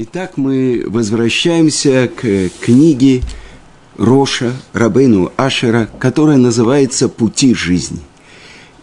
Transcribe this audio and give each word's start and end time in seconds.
Итак, 0.00 0.36
мы 0.36 0.84
возвращаемся 0.86 2.08
к 2.14 2.50
книге 2.60 3.20
Роша 3.96 4.52
Рабейну 4.72 5.32
Ашера, 5.36 5.90
которая 5.98 6.36
называется 6.36 7.08
«Пути 7.08 7.52
жизни». 7.52 7.98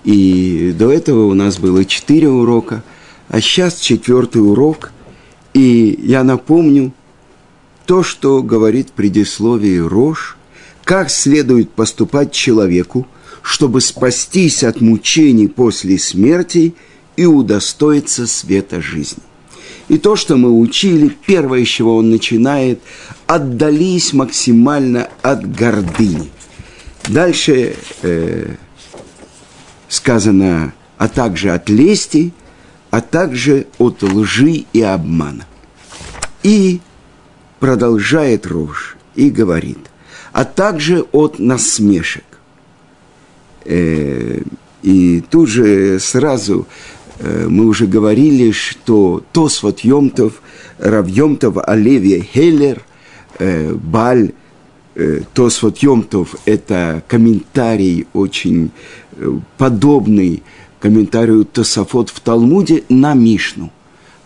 И 0.03 0.75
до 0.77 0.91
этого 0.91 1.27
у 1.27 1.33
нас 1.33 1.57
было 1.57 1.85
четыре 1.85 2.27
урока, 2.27 2.83
а 3.29 3.39
сейчас 3.39 3.79
четвертый 3.79 4.39
урок. 4.39 4.91
И 5.53 5.97
я 6.03 6.25
напомню 6.25 6.91
то, 7.85 8.03
что 8.03 8.43
говорит 8.43 8.91
предисловие 8.91 9.87
Рош, 9.87 10.35
как 10.83 11.09
следует 11.09 11.71
поступать 11.71 12.33
человеку, 12.33 13.07
чтобы 13.41 13.79
спастись 13.79 14.65
от 14.65 14.81
мучений 14.81 15.47
после 15.47 15.97
смерти 15.97 16.75
и 17.15 17.25
удостоиться 17.25 18.27
света 18.27 18.81
жизни. 18.81 19.23
И 19.87 19.97
то, 19.97 20.15
что 20.15 20.35
мы 20.35 20.51
учили, 20.51 21.15
первое, 21.25 21.63
с 21.63 21.67
чего 21.67 21.97
он 21.97 22.09
начинает, 22.09 22.81
отдались 23.27 24.13
максимально 24.13 25.09
от 25.21 25.49
гордыни. 25.55 26.31
Дальше 27.07 27.75
э, 28.01 28.55
сказано, 29.87 30.73
а 30.97 31.07
также 31.07 31.51
от 31.51 31.69
лести, 31.69 32.33
а 32.89 33.01
также 33.01 33.67
от 33.77 34.01
лжи 34.01 34.65
и 34.73 34.81
обмана. 34.81 35.45
И 36.41 36.79
продолжает 37.59 38.47
Рош 38.47 38.97
и 39.15 39.29
говорит, 39.29 39.79
а 40.31 40.45
также 40.45 41.01
от 41.11 41.37
насмешек. 41.37 42.23
Э, 43.65 44.41
и 44.81 45.23
тут 45.29 45.49
же 45.49 45.99
сразу 45.99 46.67
мы 47.19 47.65
уже 47.65 47.87
говорили, 47.87 48.51
что 48.51 49.23
Тосфот 49.31 49.81
Йомтов, 49.81 50.41
Рав 50.77 51.07
Йомтов, 51.07 51.57
Олевия 51.65 52.21
Хеллер, 52.21 52.81
э, 53.39 53.73
Баль, 53.73 54.33
э, 54.95 55.21
Тосфот 55.33 55.77
Йомтов– 55.79 56.35
это 56.45 57.03
комментарий 57.07 58.07
очень 58.13 58.71
подобный 59.57 60.43
комментарию 60.79 61.45
Тософот 61.45 62.09
в 62.09 62.19
Талмуде 62.19 62.83
на 62.89 63.13
Мишну. 63.13 63.71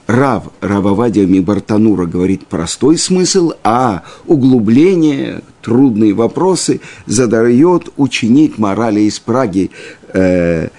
Рав 0.08 0.45
Рававадия 0.60 1.28
Мибартанура 1.28 2.08
говорит 2.08 2.48
простой 2.48 2.98
смысл, 2.98 3.54
а 3.64 4.02
углубление, 4.26 5.44
трудные 5.62 6.14
вопросы 6.14 6.82
задает 7.06 7.90
ученик 7.95 8.58
морали 8.58 9.02
из 9.02 9.20
Праги 9.20 9.70
э, 10.14 10.70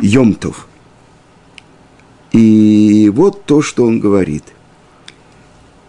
Йомтов– 0.00 0.66
и 2.32 3.10
вот 3.14 3.44
то, 3.44 3.62
что 3.62 3.84
он 3.84 4.00
говорит. 4.00 4.44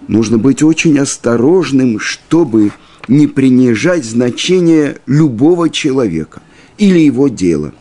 Нужно 0.07 0.37
быть 0.37 0.61
очень 0.61 0.99
осторожным, 0.99 1.99
чтобы 1.99 2.71
не 3.07 3.27
принижать 3.27 4.03
значение 4.03 4.97
любого 5.05 5.69
человека 5.69 6.41
или 6.77 6.99
его 6.99 7.29
дела, 7.29 7.73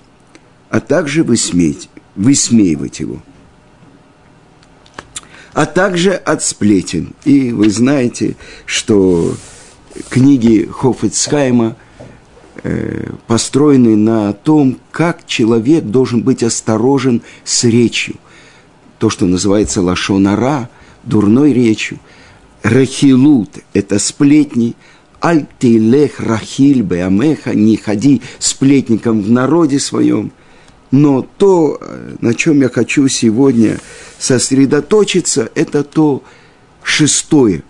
а 0.71 0.81
также 0.81 1.25
высмеять, 1.25 1.89
высмеивать 2.15 3.01
его. 3.01 3.21
А 5.53 5.67
также 5.67 6.13
от 6.13 6.43
сплетен. 6.43 7.15
И 7.25 7.53
вы 7.53 7.69
знаете, 7.69 8.37
что 8.65 9.35
книги 10.09 10.67
Хофицхайма 10.71 11.77
э, 12.63 13.11
построены 13.27 13.97
на 13.97 14.33
том, 14.33 14.79
как 14.93 15.27
человек 15.27 15.85
должен 15.85 16.23
быть 16.23 16.45
осторожен 16.45 17.23
с 17.45 17.65
речью– 17.65 18.15
то, 19.03 19.11
что 19.11 19.27
называется 19.27 19.83
лашонара, 19.83 20.71
дурной 21.03 21.53
речью. 21.53 21.99
Рахилут– 22.63 23.49
это 23.75 23.99
сплетни. 23.99 24.77
Альтилех 25.19 26.21
рахиль 26.21 26.83
беамеха– 26.83 27.53
не 27.57 27.77
ходи 27.77 28.23
сплетником 28.39 29.21
в 29.21 29.29
народе 29.29 29.81
своем. 29.81 30.31
Но 30.93 31.27
то, 31.37 31.81
на 32.21 32.33
чем 32.35 32.61
я 32.61 32.69
хочу 32.69 33.09
сегодня 33.09 33.81
сосредоточиться, 34.21 35.51
это 35.57 35.83
то 35.83 36.23
шестое 36.85 37.65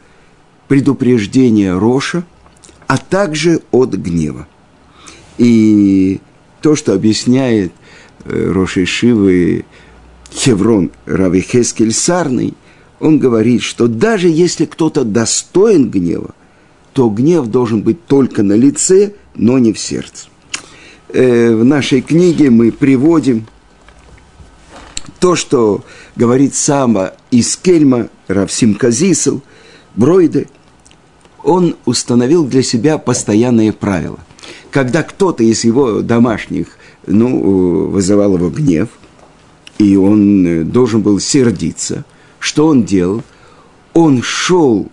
предупреждение 0.69 1.78
Роша, 1.78 2.26
а 2.87 2.98
также 2.98 3.62
от 3.71 3.94
гнева. 3.94 4.47
И 5.38 6.21
то, 6.60 6.76
что 6.76 6.92
объясняет 6.92 7.72
э, 8.26 8.50
Роши 8.53 8.84
Шивы 8.84 9.65
Хеврон 10.34 10.91
Равихескель 11.06 11.93
Сарный, 11.93 12.54
он 13.00 13.19
говорит, 13.19 13.62
что 13.62 13.87
даже 13.87 14.28
если 14.28 14.65
кто-то 14.65 15.04
достоин 15.04 15.91
гнева, 15.91 16.34
то 16.93 17.09
гнев 17.09 17.47
должен 17.47 17.82
быть 17.82 18.06
только 18.06 18.42
на 18.42 18.54
лице, 18.54 19.15
но 19.34 19.59
не 19.59 19.72
в 19.72 19.78
сердце. 19.78 20.28
Э, 21.09 21.54
в 21.54 21.65
нашей 21.65 22.00
книге 22.00 22.50
мы 22.50 22.72
приводим 22.72 23.47
то, 25.21 25.37
что 25.37 25.84
говорит 26.16 26.54
сама 26.54 27.12
из 27.31 27.56
Кельма, 27.56 28.09
Равсим 28.28 28.75
Казисел, 28.75 29.42
Бройде, 29.94 30.48
он 31.42 31.76
установил 31.84 32.44
для 32.44 32.62
себя 32.62 32.98
постоянные 32.98 33.72
правила. 33.72 34.19
Когда 34.71 35.03
кто-то 35.03 35.44
из 35.44 35.65
его 35.65 36.00
домашних 36.00 36.69
ну, 37.06 37.88
вызывал 37.88 38.37
его 38.37 38.48
гнев– 38.48 38.88
и 39.82 39.97
он 39.97 40.47
э, 40.47 40.62
должен 40.62 41.03
был 41.03 41.19
сердиться. 41.19 42.04
Что 42.38 42.69
он 42.69 42.84
делал? 42.84 43.22
Он 43.94 44.22
шел 44.22 44.88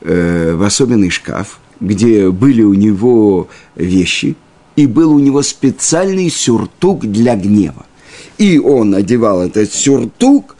э, 0.00 0.54
в 0.54 0.62
особенный 0.64 1.10
шкаф, 1.10 1.60
где 1.78 2.30
были 2.30 2.62
у 2.62 2.74
него 2.74 3.48
вещи, 3.76 4.34
и 4.74 4.86
был 4.86 5.12
у 5.12 5.20
него 5.20 5.42
специальный 5.42 6.30
сюртук 6.30 7.06
для 7.06 7.36
гнева. 7.36 7.86
И 8.38 8.58
он 8.58 8.92
одевал 8.92 9.42
этот 9.42 9.72
сюртук, 9.72 10.56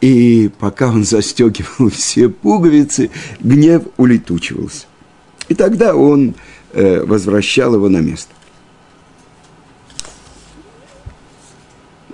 и 0.00 0.50
пока 0.58 0.88
он 0.88 1.04
застегивал 1.04 1.90
все 1.92 2.30
пуговицы, 2.30 3.10
гнев 3.40 3.82
улетучивался. 3.98 4.86
И 5.50 5.54
тогда 5.54 5.94
он 5.94 6.34
э, 6.72 7.04
возвращал 7.04 7.74
его 7.74 7.90
на 7.90 7.98
место. 7.98 8.32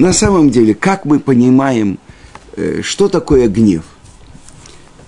На 0.00 0.14
самом 0.14 0.48
деле, 0.48 0.74
как 0.74 1.04
мы 1.04 1.20
понимаем, 1.20 1.98
э, 2.56 2.80
что 2.82 3.10
такое 3.10 3.48
гнев? 3.48 3.84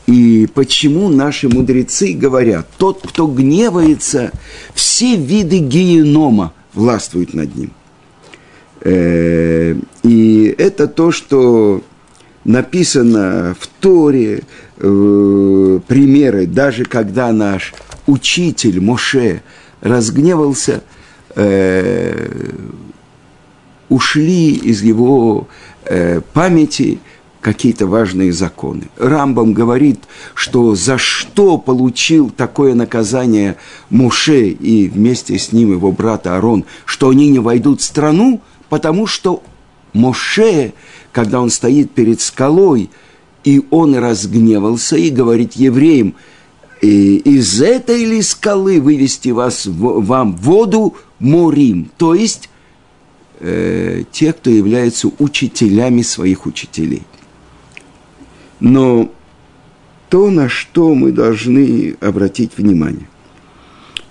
И 0.06 0.46
почему 0.52 1.08
наши 1.08 1.48
мудрецы 1.48 2.12
говорят, 2.12 2.68
тот, 2.76 3.00
кто 3.02 3.26
гневается, 3.26 4.32
все 4.74 5.16
виды 5.16 5.60
генома 5.60 6.52
властвуют 6.74 7.32
над 7.32 7.56
ним. 7.56 7.70
Э, 8.82 9.76
и 10.02 10.54
это 10.58 10.86
то, 10.88 11.10
что 11.10 11.82
написано 12.44 13.56
в 13.58 13.66
Торе, 13.68 14.42
примеры, 14.76 16.46
даже 16.46 16.84
когда 16.84 17.32
наш 17.32 17.72
учитель 18.06 18.82
Моше 18.82 19.40
разгневался, 19.80 20.82
э, 21.34 22.28
ушли 23.92 24.54
из 24.54 24.82
его 24.82 25.48
э, 25.84 26.22
памяти 26.32 26.98
какие-то 27.42 27.86
важные 27.86 28.32
законы. 28.32 28.84
Рамбам 28.96 29.52
говорит, 29.52 30.00
что 30.34 30.74
за 30.74 30.96
что 30.96 31.58
получил 31.58 32.30
такое 32.30 32.74
наказание 32.74 33.56
Муше 33.90 34.48
и 34.48 34.88
вместе 34.88 35.38
с 35.38 35.52
ним 35.52 35.72
его 35.72 35.92
брат 35.92 36.26
Аарон, 36.26 36.64
что 36.86 37.10
они 37.10 37.28
не 37.28 37.40
войдут 37.40 37.80
в 37.80 37.84
страну, 37.84 38.40
потому 38.70 39.06
что 39.06 39.42
Моше, 39.92 40.72
когда 41.12 41.40
он 41.40 41.50
стоит 41.50 41.90
перед 41.90 42.20
скалой, 42.22 42.88
и 43.44 43.62
он 43.70 43.94
разгневался 43.96 44.96
и 44.96 45.10
говорит 45.10 45.52
евреям, 45.54 46.14
из 46.80 47.60
этой 47.60 48.04
ли 48.04 48.22
скалы 48.22 48.80
вывести 48.80 49.28
вас, 49.28 49.66
вам 49.66 50.36
воду 50.36 50.94
морим, 51.18 51.90
то 51.98 52.14
есть 52.14 52.48
э, 53.42 54.04
те, 54.10 54.32
кто 54.32 54.50
являются 54.50 55.10
учителями 55.18 56.02
своих 56.02 56.46
учителей. 56.46 57.02
Но 58.60 59.12
то, 60.08 60.30
на 60.30 60.48
что 60.48 60.94
мы 60.94 61.10
должны 61.10 61.96
обратить 62.00 62.56
внимание. 62.56 63.08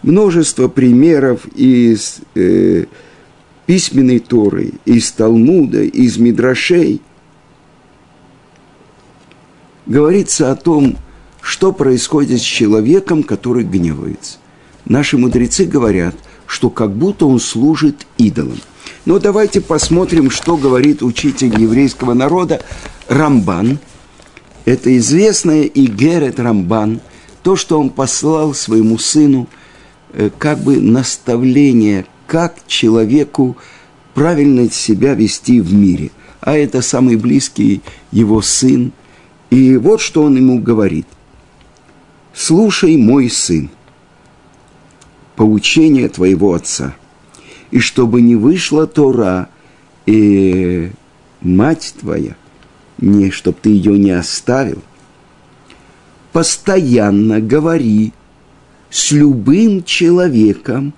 Множество 0.04 0.68
примеров 0.68 1.46
из 1.56 2.20
э, 2.36 2.86
письменной 3.66 4.20
Торы, 4.20 4.74
из 4.86 5.12
Талмуда, 5.12 5.84
из 5.84 6.18
Мидрашей 6.18 7.02
говорится 9.86 10.52
о 10.52 10.56
том, 10.56 10.98
что 11.40 11.72
происходит 11.72 12.40
с 12.42 12.44
человеком, 12.44 13.24
который 13.24 13.64
гневается. 13.64 14.40
Наши 14.86 15.18
мудрецы 15.18 15.66
говорят, 15.66 16.16
что 16.46 16.70
как 16.70 16.94
будто 16.94 17.26
он 17.26 17.40
служит 17.40 18.06
идолам. 18.18 18.60
Но 19.06 19.18
давайте 19.18 19.62
посмотрим, 19.62 20.30
что 20.30 20.58
говорит 20.58 21.02
учитель 21.02 21.60
еврейского 21.60 22.14
народа 22.14 22.62
Рамбан. 23.08 23.80
Это 24.66 24.96
известное 24.98 25.64
и 25.64 25.88
Герет 25.88 26.40
Рамбан, 26.40 27.02
то, 27.42 27.56
что 27.56 27.80
он 27.80 27.90
послал 27.90 28.54
своему 28.54 29.00
сыну, 29.00 29.48
э, 30.14 30.30
как 30.38 30.60
бы 30.60 30.80
наставление, 30.80 32.06
как 32.28 32.58
человеку 32.68 33.58
правильно 34.14 34.70
себя 34.70 35.16
вести 35.16 35.60
в 35.62 35.74
мире. 35.74 36.12
А 36.40 36.56
это 36.56 36.84
самый 36.84 37.16
близкий 37.16 37.82
его 38.12 38.44
сын. 38.44 38.92
И 39.50 39.78
вот 39.78 40.00
что 40.00 40.24
он 40.24 40.36
ему 40.36 40.60
говорит. 40.60 41.08
«Слушай, 42.34 42.98
мой 42.98 43.30
сын, 43.30 43.70
поучение 45.36 46.08
твоего 46.08 46.54
отца, 46.54 46.96
и 47.72 47.80
чтобы 47.80 48.22
не 48.22 48.36
вышла 48.36 48.86
Тора, 48.86 49.50
и 50.06 50.92
мать 51.42 51.96
твоя, 52.00 52.36
не 53.00 53.32
чтоб 53.32 53.60
ты 53.60 53.70
ее 53.70 53.98
не 53.98 54.12
оставил, 54.12 54.84
постоянно 56.34 57.40
говори 57.40 58.14
с 58.90 59.12
любым 59.12 59.84
человеком 59.84 60.94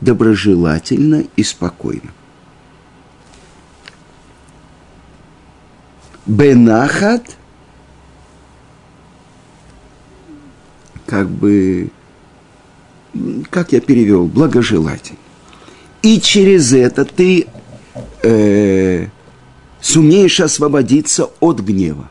доброжелательно 0.00 1.24
и 1.36 1.42
спокойно. 1.42 2.10
Бенахат, 6.26 7.36
как 11.06 11.28
бы, 11.28 11.90
как 13.50 13.72
я 13.72 13.80
перевел, 13.80 14.26
благожелательно. 14.26 15.18
И 16.02 16.20
через 16.20 16.72
это 16.72 17.04
ты 17.04 17.46
э, 18.22 19.06
сумеешь 19.80 20.40
освободиться 20.40 21.30
от 21.40 21.60
гнева. 21.60 22.10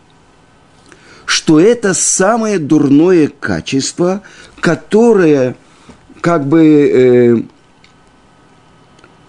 Что 1.25 1.59
это 1.59 1.93
самое 1.93 2.59
дурное 2.59 3.27
качество, 3.27 4.21
которое 4.59 5.55
как 6.21 6.47
бы 6.47 6.61
э, 6.63 7.37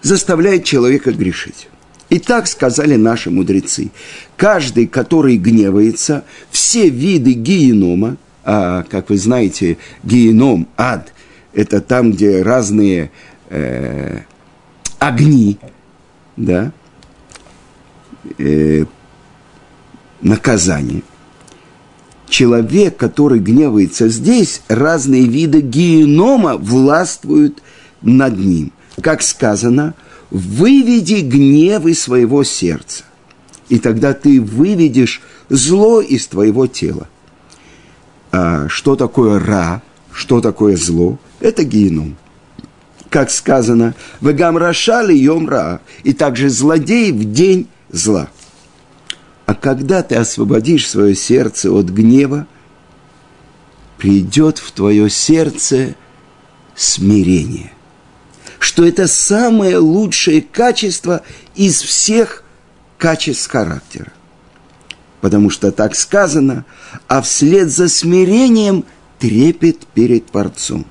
заставляет 0.01 0.63
человека 0.63 1.11
грешить. 1.11 1.67
И 2.09 2.19
так 2.19 2.47
сказали 2.47 2.97
наши 2.97 3.29
мудрецы. 3.29 3.91
Каждый, 4.35 4.87
который 4.87 5.37
гневается, 5.37 6.25
все 6.49 6.89
виды 6.89 7.31
генома, 7.31 8.17
а, 8.43 8.83
как 8.83 9.09
вы 9.09 9.17
знаете, 9.17 9.77
геном, 10.03 10.67
ад, 10.75 11.13
это 11.53 11.79
там, 11.79 12.11
где 12.11 12.41
разные 12.41 13.11
э, 13.49 14.21
огни, 15.01 15.57
да, 16.37 16.71
э, 18.37 18.85
наказание. 20.21 21.01
Человек, 22.29 22.97
который 22.97 23.39
гневается 23.39 24.09
здесь, 24.09 24.61
разные 24.67 25.25
виды 25.25 25.59
генома 25.61 26.55
властвуют 26.55 27.63
над 28.03 28.37
ним. 28.37 28.71
Как 29.01 29.23
сказано, 29.23 29.95
выведи 30.29 31.21
гнев 31.21 31.87
из 31.87 31.99
своего 31.99 32.43
сердца. 32.43 33.03
И 33.69 33.79
тогда 33.79 34.13
ты 34.13 34.39
выведешь 34.39 35.21
зло 35.49 35.99
из 35.99 36.27
твоего 36.27 36.67
тела. 36.67 37.09
А 38.31 38.67
что 38.69 38.95
такое 38.95 39.39
ра, 39.39 39.81
что 40.13 40.41
такое 40.41 40.77
зло? 40.77 41.17
Это 41.39 41.63
геном. 41.63 42.17
Как 43.11 43.29
сказано, 43.29 43.93
в 44.21 44.57
Раша 44.57 45.01
йом 45.01 45.49
и 46.05 46.13
также 46.13 46.49
злодей 46.49 47.11
в 47.11 47.33
день 47.33 47.67
зла. 47.89 48.29
А 49.45 49.53
когда 49.53 50.01
ты 50.01 50.15
освободишь 50.15 50.89
свое 50.89 51.13
сердце 51.13 51.69
от 51.73 51.87
гнева, 51.87 52.47
придет 53.97 54.59
в 54.59 54.71
твое 54.71 55.09
сердце 55.09 55.95
смирение. 56.73 57.73
Что 58.59 58.85
это 58.85 59.09
самое 59.09 59.77
лучшее 59.77 60.41
качество 60.41 61.21
из 61.53 61.81
всех 61.81 62.45
качеств 62.97 63.51
характера. 63.51 64.13
Потому 65.19 65.49
что 65.49 65.73
так 65.73 65.95
сказано, 65.95 66.63
а 67.09 67.21
вслед 67.21 67.69
за 67.69 67.89
смирением 67.89 68.85
трепет 69.19 69.85
перед 69.87 70.27
Творцом. 70.27 70.85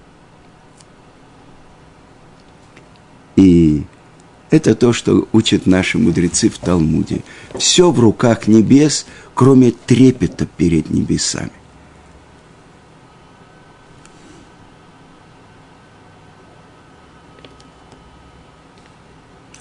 И 3.40 3.84
это 4.50 4.74
то, 4.74 4.92
что 4.92 5.26
учат 5.32 5.64
наши 5.64 5.96
мудрецы 5.96 6.50
в 6.50 6.58
Талмуде. 6.58 7.22
Все 7.56 7.90
в 7.90 7.98
руках 7.98 8.48
небес, 8.48 9.06
кроме 9.32 9.70
трепета 9.70 10.44
перед 10.44 10.90
небесами. 10.90 11.52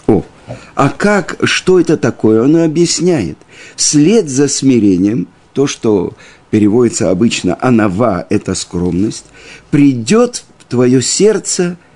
О, 0.07 0.25
а 0.75 0.89
как, 0.89 1.37
что 1.43 1.79
это 1.79 1.95
такое? 1.95 2.43
Он 2.43 2.57
объясняет. 2.57 3.37
Вслед 3.77 4.27
за 4.27 4.49
смирением, 4.49 5.29
то, 5.53 5.67
что 5.67 6.13
переводится 6.49 7.11
обычно 7.11 7.57
«анава»– 7.61 8.25
это 8.29 8.55
скромность, 8.55 9.25
придет 9.71 10.43
в 10.57 10.65
твое 10.65 11.01
сердце– 11.01 11.77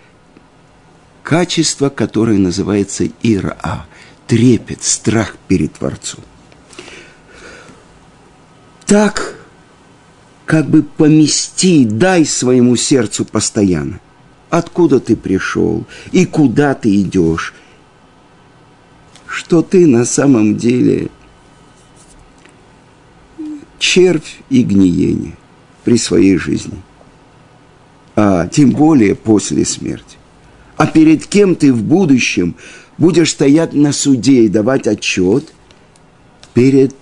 качество, 1.24 1.90
которое 1.90 2.38
называется 2.38 3.08
ира, 3.24 3.86
трепет, 4.28 4.84
страх 4.84 5.38
перед 5.48 5.74
Творцом. 5.74 6.24
Так, 8.86 9.36
как 10.46 10.70
бы 10.70 10.84
помести, 10.84 11.86
дай 11.86 12.25
своему 12.25 12.75
сердцу 12.75 13.25
постоянно. 13.25 14.00
Откуда 14.50 15.00
ты 15.00 15.16
пришел 15.16 15.86
и 16.12 16.25
куда 16.28 16.75
ты 16.75 17.02
идешь, 17.02 17.56
что 19.26 19.64
ты 19.64 19.88
на 19.88 20.06
самом 20.06 20.58
деле 20.58 21.10
червь 23.80 24.42
и 24.50 24.62
гниение 24.62 25.36
при 25.84 25.98
своей 25.98 26.38
жизни, 26.38 26.80
а 28.16 28.48
тем 28.48 28.72
более 28.72 29.16
после 29.16 29.66
смерти 29.66 30.18
а 30.83 30.88
перед 30.88 31.25
кем 31.25 31.56
ты 31.56 31.71
в 31.71 31.81
будущем 31.81 32.57
будешь 32.97 33.31
стоять 33.31 33.71
на 33.71 33.94
суде 33.94 34.41
и 34.41 34.50
давать 34.50 34.85
отчет 34.85 35.53
перед 36.53 36.94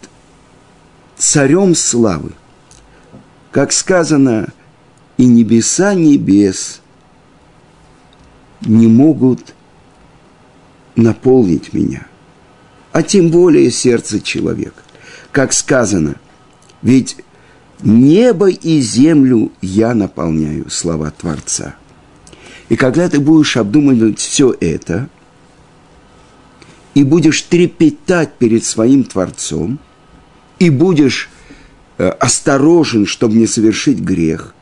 царем 1.18 1.74
славы. 1.74 2.34
Как 3.50 3.72
сказано, 3.72 4.50
и 5.18 5.26
небеса 5.26 5.96
небес 5.96 6.82
не 8.62 8.86
могут 8.86 9.56
наполнить 10.96 11.74
меня, 11.74 12.06
а 12.92 13.02
тем 13.02 13.32
более 13.32 13.72
сердце 13.72 14.22
человека. 14.22 14.84
Как 15.32 15.54
сказано, 15.54 16.18
ведь 16.84 17.18
небо 17.82 18.48
и 18.48 18.80
землю 18.80 19.52
я 19.60 19.96
наполняю, 19.96 20.70
слова 20.70 21.10
Творца– 21.10 21.78
и 22.72 22.78
когда 22.78 23.10
ты 23.10 23.20
будешь 23.20 23.58
обдумывать 23.58 24.18
все 24.18 24.56
это, 24.62 25.10
и 26.94 27.04
будешь 27.04 27.42
трепетать 27.42 28.36
перед 28.36 28.64
своим 28.64 29.04
Творцом, 29.04 29.78
и 30.58 30.70
будешь 30.70 31.30
э, 31.98 32.08
осторожен, 32.08 33.06
чтобы 33.06 33.36
не 33.36 33.46
совершить 33.46 34.00
грех, 34.00 34.56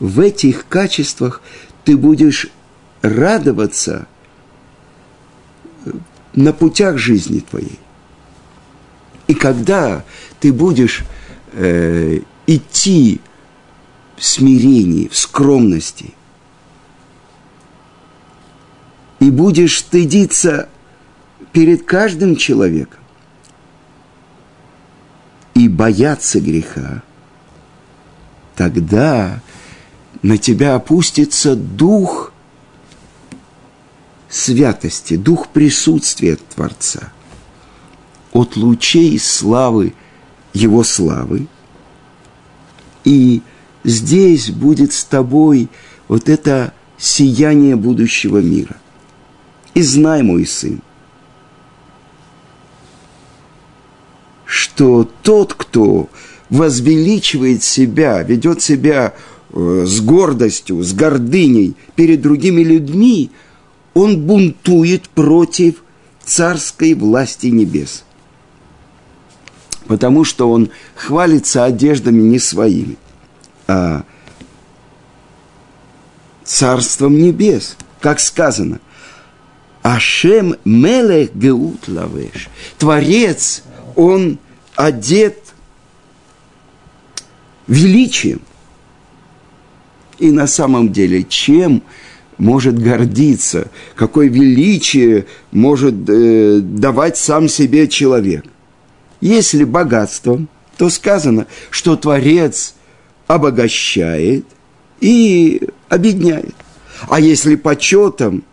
в 0.00 0.18
этих 0.18 0.66
качествах 0.66 1.40
ты 1.84 1.96
будешь 1.96 2.48
радоваться 3.02 4.08
э, 5.84 5.92
на 6.34 6.52
путях 6.52 6.98
жизни 6.98 7.38
твоей. 7.38 7.78
И 9.28 9.34
когда 9.34 10.04
ты 10.40 10.52
будешь 10.52 11.04
э, 11.52 12.22
идти 12.48 13.20
смирении, 14.18 15.08
в 15.08 15.16
скромности. 15.16 16.14
И 19.20 19.30
будешь 19.30 19.78
стыдиться 19.78 20.68
перед 21.52 21.84
каждым 21.84 22.36
человеком 22.36 23.00
и 25.54 25.68
бояться 25.68 26.40
греха, 26.40 27.02
тогда 28.54 29.40
на 30.22 30.38
тебя 30.38 30.74
опустится 30.74 31.56
дух 31.56 32.32
святости, 34.28 35.16
дух 35.16 35.48
присутствия 35.48 36.36
Творца. 36.36 37.12
От 38.32 38.56
лучей 38.56 39.18
славы, 39.18 39.94
Его 40.52 40.84
славы, 40.84 41.46
и 43.04 43.42
здесь 43.86 44.50
будет 44.50 44.92
с 44.92 45.04
тобой 45.04 45.68
вот 46.08 46.28
это 46.28 46.74
сияние 46.98 47.76
будущего 47.76 48.38
мира. 48.38 48.76
И 49.74 49.82
знай, 49.82 50.22
мой 50.22 50.46
сын, 50.46 50.80
что 54.44 55.08
тот, 55.22 55.54
кто 55.54 56.08
возвеличивает 56.50 57.62
себя, 57.62 58.22
ведет 58.22 58.62
себя 58.62 59.14
э, 59.52 59.84
с 59.86 60.00
гордостью, 60.00 60.82
с 60.82 60.92
гордыней 60.92 61.76
перед 61.94 62.20
другими 62.22 62.62
людьми, 62.62 63.30
он 63.94 64.20
бунтует 64.22 65.08
против 65.08 65.82
царской 66.24 66.94
власти 66.94 67.48
небес. 67.48 68.04
Потому 69.86 70.24
что 70.24 70.50
он 70.50 70.70
хвалится 70.94 71.64
одеждами 71.64 72.22
не 72.22 72.38
своими, 72.38 72.96
а 73.66 74.04
царством 76.44 77.18
небес, 77.18 77.76
как 78.00 78.20
сказано. 78.20 78.80
Ашем 79.82 80.56
мелех 80.64 81.34
геут 81.34 81.88
лавеш. 81.88 82.48
Творец, 82.78 83.62
он 83.94 84.38
одет 84.74 85.38
величием. 87.66 88.40
И 90.18 90.30
на 90.30 90.46
самом 90.46 90.92
деле, 90.92 91.24
чем 91.24 91.82
может 92.38 92.78
гордиться, 92.78 93.70
какое 93.94 94.28
величие 94.28 95.26
может 95.52 95.94
э, 96.08 96.60
давать 96.60 97.16
сам 97.16 97.48
себе 97.48 97.88
человек. 97.88 98.44
Если 99.20 99.64
богатством, 99.64 100.48
то 100.76 100.90
сказано, 100.90 101.46
что 101.70 101.96
Творец 101.96 102.74
обогащает 103.26 104.46
и 105.00 105.68
обедняет. 105.88 106.54
А 107.08 107.20
если 107.20 107.56
почетом, 107.56 108.44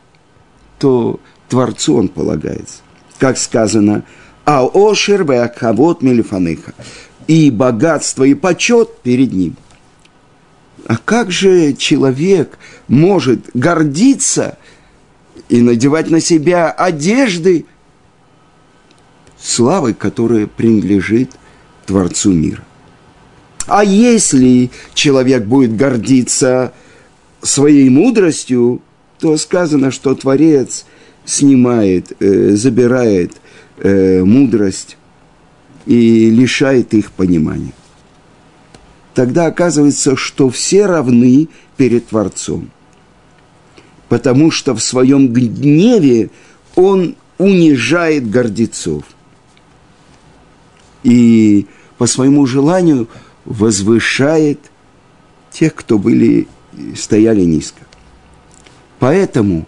то 0.79 1.19
Творцу 1.47 1.95
он 1.95 2.09
полагается. 2.09 2.81
Как 3.19 3.37
сказано, 3.37 4.03
а 4.45 4.65
ошер 4.65 5.23
веакавот 5.23 6.01
мелифаныха. 6.01 6.73
И 7.27 7.49
богатство, 7.51 8.25
и 8.25 8.33
почет 8.33 8.97
перед 9.01 9.31
ним. 9.31 9.55
А 10.87 10.97
как 10.97 11.31
же 11.31 11.73
человек 11.73 12.57
может 12.89 13.49
гордиться 13.53 14.57
и 15.47 15.61
надевать 15.61 16.09
на 16.09 16.19
себя 16.19 16.69
одежды, 16.69 17.65
славой, 19.39 19.93
которая 19.93 20.47
принадлежит 20.47 21.31
Творцу 21.85 22.33
мира? 22.33 22.63
А 23.67 23.83
если 23.83 24.71
человек 24.93 25.45
будет 25.45 25.75
гордиться 25.75 26.73
своей 27.41 27.89
мудростью, 27.89 28.81
то 29.19 29.37
сказано, 29.37 29.91
что 29.91 30.15
Творец 30.15 30.85
снимает, 31.25 32.11
э, 32.19 32.51
забирает 32.51 33.33
э, 33.77 34.23
мудрость 34.23 34.97
и 35.85 36.29
лишает 36.29 36.93
их 36.93 37.11
понимания 37.11 37.73
тогда 39.13 39.45
оказывается, 39.45 40.15
что 40.15 40.49
все 40.49 40.85
равны 40.85 41.47
перед 41.77 42.07
Творцом. 42.07 42.71
Потому 44.09 44.51
что 44.51 44.75
в 44.75 44.83
своем 44.83 45.29
гневе 45.29 46.29
он 46.75 47.15
унижает 47.37 48.29
гордецов. 48.29 49.03
И 51.03 51.67
по 51.97 52.05
своему 52.05 52.45
желанию 52.45 53.07
возвышает 53.45 54.59
тех, 55.51 55.75
кто 55.75 55.97
были, 55.97 56.47
стояли 56.95 57.41
низко. 57.41 57.81
Поэтому 58.99 59.67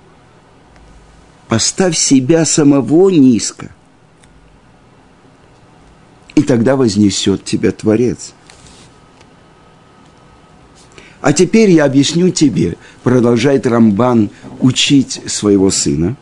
поставь 1.47 1.97
себя 1.97 2.45
самого 2.45 3.09
низко, 3.09 3.71
и 6.35 6.41
тогда 6.41 6.75
вознесет 6.75 7.43
тебя 7.43 7.71
Творец– 7.71 8.33
а 11.25 11.33
теперь 11.33 11.71
я 11.71 11.85
объясню 11.85 12.29
тебе, 12.29 12.77
продолжает 13.01 13.65
Рамбан 13.65 14.29
учить 14.59 15.23
своего 15.25 15.71
сына, 15.71 16.17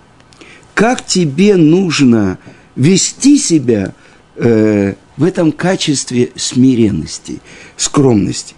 как 0.74 1.06
тебе 1.06 1.58
нужно 1.58 2.38
вести 2.78 3.38
себя 3.38 3.94
э, 4.38 4.94
в 5.18 5.24
этом 5.24 5.52
качестве 5.52 6.32
смиренности, 6.36 7.40
скромности, 7.78 8.56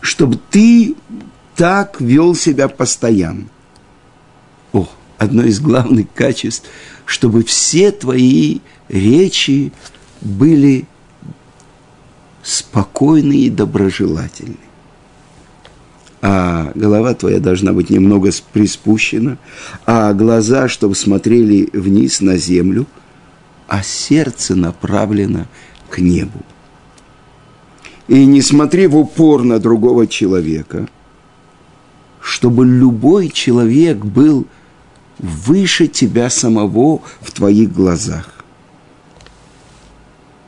чтобы 0.00 0.38
ты 0.50 0.94
так 1.56 2.00
вел 2.00 2.34
себя 2.34 2.68
постоянно. 2.68 3.46
О, 4.72 4.88
одно 5.18 5.44
из 5.44 5.60
главных 5.60 6.12
качеств, 6.12 6.68
чтобы 7.06 7.44
все 7.44 7.92
твои 7.92 8.58
речи 8.88 9.72
были 10.20 10.86
спокойные 12.42 13.46
и 13.46 13.50
доброжелательные 13.50 14.58
а 16.26 16.72
голова 16.74 17.12
твоя 17.12 17.38
должна 17.38 17.74
быть 17.74 17.90
немного 17.90 18.30
приспущена, 18.54 19.36
а 19.84 20.14
глаза, 20.14 20.68
чтобы 20.68 20.94
смотрели 20.94 21.68
вниз 21.74 22.22
на 22.22 22.38
землю, 22.38 22.86
а 23.66 23.82
сердце 23.82 24.54
направлено 24.54 25.46
к 25.90 25.98
небу. 25.98 26.40
И 28.08 28.24
не 28.26 28.42
смотри 28.42 28.86
в 28.86 28.96
упор 28.96 29.44
на 29.44 29.58
другого 29.58 30.06
человека, 30.06 30.88
чтобы 32.20 32.66
любой 32.66 33.28
человек 33.28 33.98
был 33.98 34.46
выше 35.18 35.86
тебя 35.86 36.28
самого 36.28 37.02
в 37.20 37.32
твоих 37.32 37.72
глазах. 37.72 38.44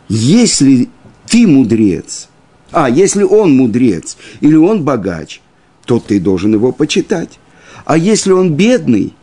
Если 0.08 0.88
ты 1.26 1.46
мудрец, 1.46 2.28
а 2.70 2.90
если 2.90 3.22
он 3.22 3.56
мудрец 3.56 4.16
или 4.40 4.54
он 4.54 4.84
богач, 4.84 5.40
то 5.84 5.98
ты 5.98 6.20
должен 6.20 6.52
его 6.52 6.72
почитать. 6.72 7.38
А 7.84 7.96
если 7.96 8.32
он 8.32 8.54
бедный, 8.54 9.14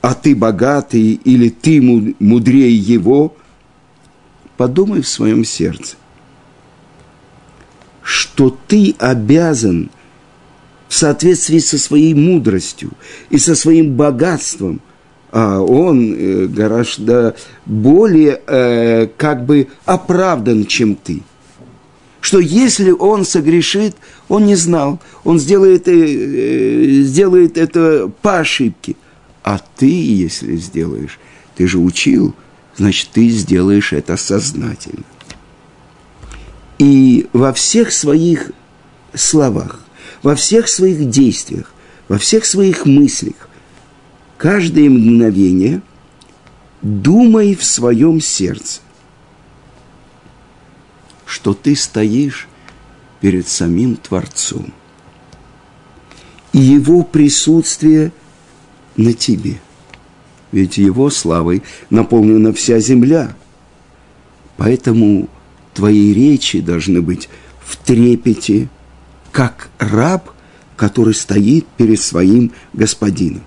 а 0.00 0.14
ты 0.14 0.34
богатый 0.34 1.14
или 1.24 1.48
ты 1.48 1.80
мудрее 1.80 2.74
его, 2.74 3.34
подумай 4.56 5.02
в 5.02 5.08
своем 5.08 5.44
сердце, 5.44 5.96
что 8.02 8.56
ты 8.66 8.94
обязан 8.98 9.90
в 10.88 10.94
соответствии 10.94 11.58
со 11.58 11.78
своей 11.78 12.14
мудростью 12.14 12.92
и 13.30 13.38
со 13.38 13.54
своим 13.54 13.94
богатством, 13.94 14.80
а 15.30 15.60
он 15.60 16.14
э, 16.14 16.46
гораздо 16.46 17.36
более 17.66 18.40
э, 18.46 19.08
как 19.16 19.44
бы 19.44 19.68
оправдан, 19.84 20.64
чем 20.64 20.94
ты– 20.94 21.22
что 22.20 22.40
если 22.40 22.90
он 22.90 23.24
согрешит, 23.24 23.96
он 24.28 24.46
не 24.46 24.54
знал, 24.54 25.00
он 25.24 25.38
сделает, 25.38 25.88
э, 25.88 27.02
сделает 27.02 27.56
это 27.56 28.10
по 28.22 28.38
ошибке. 28.38 28.96
А 29.42 29.58
ты, 29.76 29.86
если 29.86 30.56
сделаешь, 30.56 31.18
ты 31.56 31.66
же 31.66 31.78
учил, 31.78 32.34
значит, 32.76 33.10
ты 33.12 33.28
сделаешь 33.28 33.92
это 33.92 34.16
сознательно. 34.16 35.04
И 36.78 37.28
во 37.32 37.52
всех 37.52 37.92
своих 37.92 38.52
словах, 39.14 39.80
во 40.22 40.34
всех 40.34 40.68
своих 40.68 41.08
действиях, 41.08 41.72
во 42.08 42.18
всех 42.18 42.44
своих 42.44 42.86
мыслях, 42.86 43.48
каждое 44.36 44.88
мгновение 44.88 45.82
думай 46.82 47.54
в 47.54 47.64
своем 47.64 48.20
сердце 48.20 48.80
что 51.28 51.52
ты 51.52 51.76
стоишь 51.76 52.48
перед 53.20 53.46
самим 53.46 53.96
Творцом. 53.96 54.72
И 56.54 56.58
Его 56.58 57.04
присутствие 57.04 58.12
на 58.98 59.14
тебе. 59.14 59.58
Ведь 60.52 60.76
Его 60.76 61.08
славой 61.08 61.62
наполнена 61.88 62.52
вся 62.52 62.78
земля. 62.80 63.34
Поэтому 64.58 65.28
твои 65.72 66.12
речи 66.12 66.60
должны 66.60 67.00
быть 67.00 67.30
в 67.64 67.76
трепете, 67.76 68.68
как 69.32 69.70
раб, 69.78 70.30
который 70.76 71.14
стоит 71.14 71.66
перед 71.76 72.00
своим 72.00 72.52
господином. 72.72 73.42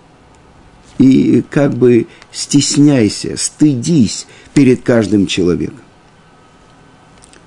И 0.98 1.44
как 1.50 1.74
бы 1.74 2.08
стесняйся, 2.32 3.36
стыдись 3.36 4.28
перед 4.54 4.84
каждым 4.84 5.26
человеком. 5.28 5.82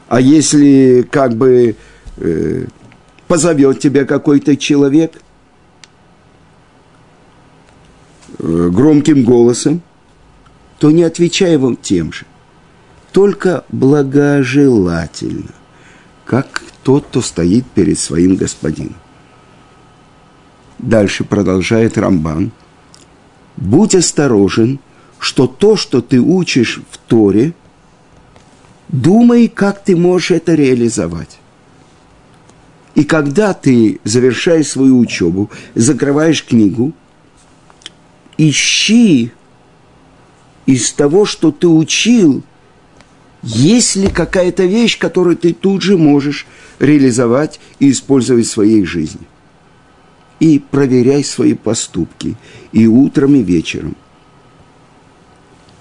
А 0.08 0.20
если 0.20 1.06
как 1.10 1.36
бы 1.36 1.76
э, 2.16 2.66
позовет 3.28 3.80
тебя 3.80 4.04
какой-то 4.04 4.56
человек 4.56 5.20
э, 8.33 8.33
громким 8.70 9.24
голосом, 9.24 9.82
то 10.78 10.90
не 10.90 11.02
отвечай 11.02 11.52
ему 11.52 11.74
тем 11.74 12.12
же. 12.12 12.26
Только 13.12 13.64
благожелательно, 13.68 15.52
как 16.24 16.62
тот, 16.82 17.06
кто 17.06 17.20
стоит 17.22 17.64
перед 17.66 17.98
своим 17.98 18.36
господином. 18.36 18.96
Дальше 20.78 21.24
продолжает 21.24 21.96
Рамбан. 21.96 22.50
Будь 23.56 23.94
осторожен, 23.94 24.80
что 25.18 25.46
то, 25.46 25.76
что 25.76 26.02
ты 26.02 26.20
учишь 26.20 26.82
в 26.90 26.98
Торе– 26.98 27.54
думай, 28.94 29.48
как 29.48 29.82
ты 29.82 29.96
можешь 29.96 30.30
это 30.30 30.54
реализовать. 30.54 31.38
И 32.94 33.04
когда 33.04 33.52
ты 33.52 34.00
завершаешь 34.04 34.68
свою 34.68 34.98
учебу, 34.98 35.50
закрываешь 35.74 36.44
книгу, 36.44 36.92
ищи 38.38 39.32
из 40.66 40.92
того, 40.92 41.24
что 41.24 41.50
ты 41.50 41.66
учил, 41.68 42.42
есть 43.42 43.96
ли 43.96 44.08
какая-то 44.08 44.64
вещь, 44.64 44.98
которую 44.98 45.36
ты 45.36 45.52
тут 45.52 45.82
же 45.82 45.98
можешь 45.98 46.46
реализовать 46.78 47.60
и 47.78 47.90
использовать 47.90 48.46
в 48.46 48.50
своей 48.50 48.84
жизни. 48.84 49.26
И 50.40 50.58
проверяй 50.58 51.22
свои 51.22 51.54
поступки 51.54 52.36
и 52.72 52.86
утром, 52.86 53.34
и 53.34 53.42
вечером. 53.42 53.96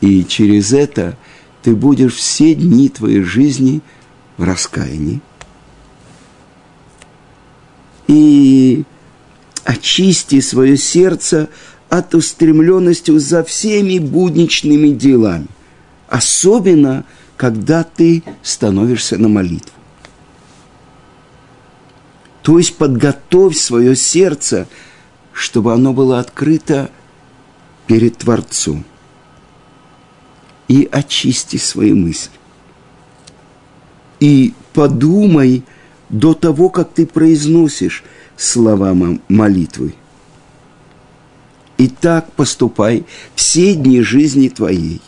И 0.02 0.26
через 0.26 0.74
это 0.74 1.18
ты 1.62 1.76
будешь 1.76 2.16
все 2.16 2.54
дни 2.54 2.90
твоей 2.90 3.22
жизни 3.22 3.82
в 4.38 4.44
раскаянии. 4.44 5.22
И 8.08 8.84
очисти 9.64 10.42
свое 10.42 10.78
сердце 10.78 11.50
от 11.94 12.16
устремленности 12.16 13.16
за 13.20 13.44
всеми 13.44 14.00
будничными 14.00 14.88
делами. 14.88 15.46
Особенно, 16.08 17.06
когда 17.38 17.84
ты 17.84 18.24
становишься 18.42 19.20
на 19.20 19.30
молитву. 19.30 19.78
То 22.42 22.58
есть 22.58 22.78
подготовь 22.78 23.56
свое 23.56 23.96
сердце, 23.96 24.68
чтобы 25.34 25.72
оно 25.72 25.94
было 25.94 26.20
открыто 26.20 26.90
перед 27.86 28.18
Творцом. 28.18 28.86
И 30.68 30.90
очисти 30.92 31.58
свои 31.58 31.94
мысли. 31.94 32.32
И 34.20 34.56
подумай 34.74 35.64
до 36.10 36.34
того, 36.34 36.70
как 36.70 36.92
ты 36.92 37.06
произносишь 37.06 38.04
слова 38.36 38.96
молитвы. 39.28 39.94
И 41.84 41.90
так 41.90 42.32
поступай 42.32 43.04
все 43.36 43.76
дни 43.76 44.00
жизни 44.00 44.48
твоей. 44.48 45.02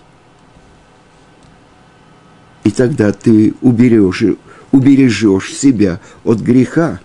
И 2.65 2.71
тогда 2.71 3.13
ты 3.13 3.53
убережешь, 3.61 4.35
убережешь 4.73 5.53
себя 5.53 6.01
от 6.25 6.39
греха. 6.39 6.99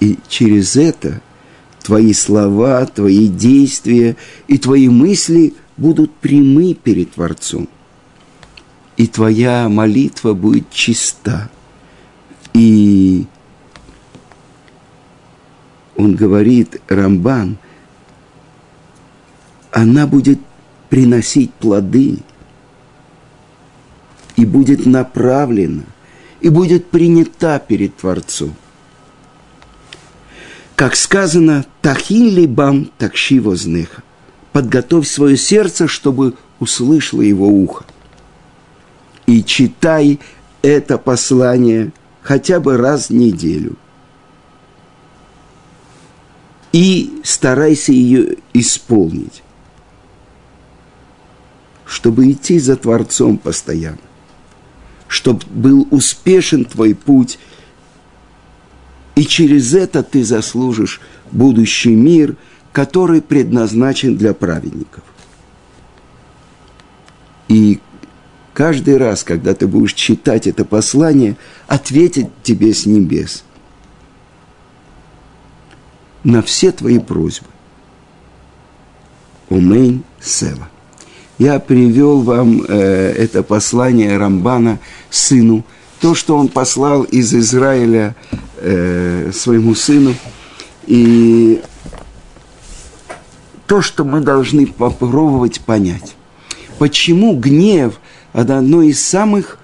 И 0.00 0.18
через 0.28 0.76
это 0.76 1.22
твои 1.82 2.12
слова, 2.12 2.84
твои 2.84 3.26
действия 3.28 4.14
и 4.46 4.58
твои 4.58 4.90
мысли 4.90 5.54
будут 5.78 6.14
прямы 6.14 6.74
перед 6.74 7.12
Творцом. 7.12 7.70
И 8.98 9.06
твоя 9.06 9.70
молитва 9.70 10.34
будет 10.34 10.68
чиста. 10.68 11.50
И 12.52 13.24
он 15.96 16.16
говорит, 16.16 16.80
Рамбан, 16.88 17.56
она 19.70 20.06
будет 20.06 20.40
приносить 20.88 21.52
плоды 21.54 22.18
и 24.36 24.44
будет 24.44 24.86
направлена, 24.86 25.82
и 26.40 26.48
будет 26.48 26.90
принята 26.90 27.58
перед 27.58 27.96
Творцом. 27.96 28.54
Как 30.76 30.96
сказано, 30.96 31.64
«Тахин 31.82 32.34
либам 32.34 32.90
такши 32.98 33.40
вознеха» 33.40 34.02
подготовь 34.52 35.08
свое 35.08 35.36
сердце, 35.36 35.88
чтобы 35.88 36.34
услышало 36.60 37.22
его 37.22 37.48
ухо. 37.48 37.84
И 39.26 39.42
читай 39.42 40.20
это 40.62 40.96
послание 40.96 41.92
хотя 42.22 42.60
бы 42.60 42.76
раз 42.76 43.08
в 43.08 43.14
неделю– 43.14 43.76
и 46.74 47.20
старайся 47.22 47.92
ее 47.92 48.38
исполнить, 48.52 49.44
чтобы 51.86 52.32
идти 52.32 52.58
за 52.58 52.74
Творцом 52.74 53.38
постоянно, 53.38 54.00
чтобы 55.06 55.44
был 55.50 55.86
успешен 55.92 56.64
твой 56.64 56.96
путь, 56.96 57.38
и 59.14 59.24
через 59.24 59.72
это 59.72 60.02
ты 60.02 60.24
заслужишь 60.24 61.00
будущий 61.30 61.94
мир, 61.94 62.34
который 62.72 63.22
предназначен 63.22 64.16
для 64.16 64.34
праведников. 64.34 65.04
И 67.46 67.78
каждый 68.52 68.96
раз, 68.96 69.22
когда 69.22 69.54
ты 69.54 69.68
будешь 69.68 69.94
читать 69.94 70.48
это 70.48 70.64
послание, 70.64 71.36
ответит 71.68 72.30
тебе 72.42 72.74
с 72.74 72.84
небес– 72.84 73.44
на 76.24 76.42
все 76.42 76.72
твои 76.72 76.98
просьбы. 76.98 77.46
Умейн 79.50 80.02
Сева. 80.20 80.68
Я 81.38 81.58
привел 81.60 82.22
вам 82.22 82.62
э, 82.62 83.12
это 83.12 83.42
послание 83.42 84.16
Рамбана 84.16 84.78
сыну, 85.10 85.64
то, 86.00 86.14
что 86.14 86.36
он 86.36 86.48
послал 86.48 87.02
из 87.02 87.34
Израиля 87.34 88.14
э, 88.58 89.30
своему 89.32 89.74
сыну, 89.74 90.14
и 90.86 91.60
то, 93.66 93.82
что 93.82 94.04
мы 94.04 94.20
должны 94.20 94.66
попробовать 94.66 95.60
понять. 95.60 96.14
Почему 96.78 97.36
гнев– 97.36 98.00
это 98.32 98.58
одно 98.58 98.82
из 98.82 99.02
самых 99.02 99.58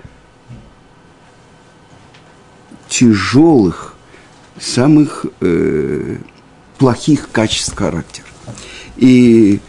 тяжелых, 2.88 3.94
самых 4.59 5.27
э, 5.40 6.16
плохих 6.80 7.28
качеств 7.30 7.76
характера. 7.76 8.26
И 8.96 9.60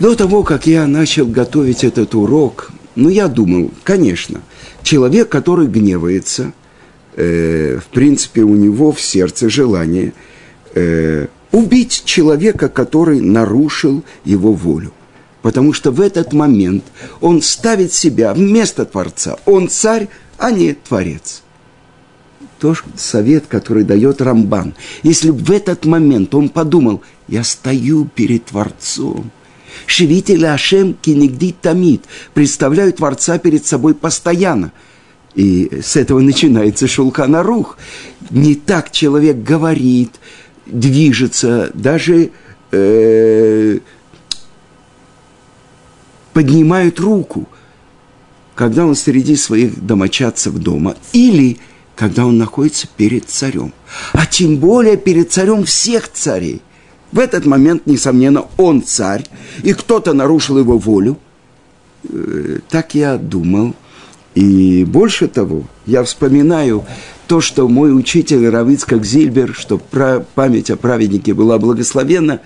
до 0.00 0.16
того, 0.16 0.42
как 0.42 0.66
я 0.66 0.86
начал 0.88 1.26
готовить 1.26 1.84
этот 1.84 2.12
урок, 2.16 2.72
ну, 2.96 3.08
я 3.08 3.28
думал, 3.28 3.70
конечно, 3.84 4.42
человек, 4.82 5.28
который 5.28 5.68
гневается, 5.68 6.52
э, 7.14 7.78
в 7.78 7.86
принципе, 7.94 8.42
у 8.42 8.56
него 8.56 8.90
в 8.90 9.00
сердце 9.00 9.48
желание 9.48 10.12
э, 10.74 11.28
убить 11.52 12.02
человека, 12.04 12.68
который 12.68 13.20
нарушил 13.20 14.02
его 14.24 14.52
волю. 14.52 14.92
Потому 15.42 15.72
что 15.72 15.92
в 15.92 16.00
этот 16.00 16.32
момент 16.32 16.82
он 17.20 17.42
ставит 17.42 17.92
себя 17.92 18.34
вместо 18.34 18.84
Творца. 18.84 19.36
Он 19.46 19.68
царь, 19.68 20.08
а 20.36 20.50
не 20.50 20.74
Творец 20.74 21.42
то 22.58 22.74
совет, 22.96 23.46
который 23.46 23.84
дает 23.84 24.20
Рамбан. 24.20 24.74
Если 25.02 25.30
в 25.30 25.50
этот 25.50 25.84
момент 25.84 26.34
он 26.34 26.48
подумал, 26.48 27.02
я 27.28 27.44
стою 27.44 28.06
перед 28.06 28.46
Творцом, 28.46 29.30
Шевитель 29.86 30.46
Ашем 30.46 30.94
кинегди 30.94 31.54
тамид, 31.60 32.04
представляю 32.34 32.92
Творца 32.92 33.38
перед 33.38 33.64
собой 33.64 33.94
постоянно. 33.94 34.72
И 35.34 35.80
с 35.82 35.96
этого 35.96 36.20
начинается 36.20 36.88
шулхана 36.88 37.42
рух. 37.42 37.78
Не 38.30 38.54
так 38.54 38.90
человек 38.90 39.36
говорит, 39.36 40.10
движется, 40.66 41.70
даже 41.74 42.30
э, 42.72 43.78
поднимает 46.32 46.98
руку, 46.98 47.48
когда 48.54 48.84
он 48.84 48.96
среди 48.96 49.36
своих 49.36 49.84
домочадцев 49.84 50.54
дома. 50.54 50.96
Или 51.12 51.58
когда 51.98 52.26
он 52.26 52.38
находится 52.38 52.86
перед 52.96 53.28
царем. 53.28 53.72
А 54.12 54.24
тем 54.24 54.58
более 54.58 54.96
перед 54.96 55.32
царем 55.32 55.64
всех 55.64 56.08
царей. 56.12 56.62
В 57.10 57.18
этот 57.18 57.44
момент, 57.44 57.86
несомненно, 57.86 58.46
он 58.56 58.84
царь, 58.84 59.24
и 59.64 59.72
кто-то 59.72 60.12
нарушил 60.12 60.58
его 60.58 60.78
волю. 60.78 61.18
Э, 62.08 62.60
так 62.68 62.94
я 62.94 63.18
думал. 63.18 63.74
И 64.36 64.84
больше 64.84 65.26
того, 65.26 65.64
я 65.86 66.04
вспоминаю 66.04 66.84
то, 67.26 67.40
что 67.40 67.66
мой 67.66 67.92
учитель 67.92 68.48
Равицкак 68.48 69.04
Зильбер, 69.04 69.52
что 69.54 69.78
память 70.36 70.70
о 70.70 70.76
праведнике 70.76 71.34
была 71.34 71.58
благословенна, 71.58 72.40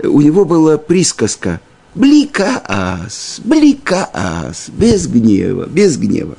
у 0.00 0.20
него 0.20 0.44
была 0.44 0.78
присказка 0.78 1.60
«Бликаас, 1.96 3.40
бликаас», 3.44 4.68
без 4.68 5.08
гнева, 5.08 5.66
без 5.66 5.96
гнева. 5.96 6.36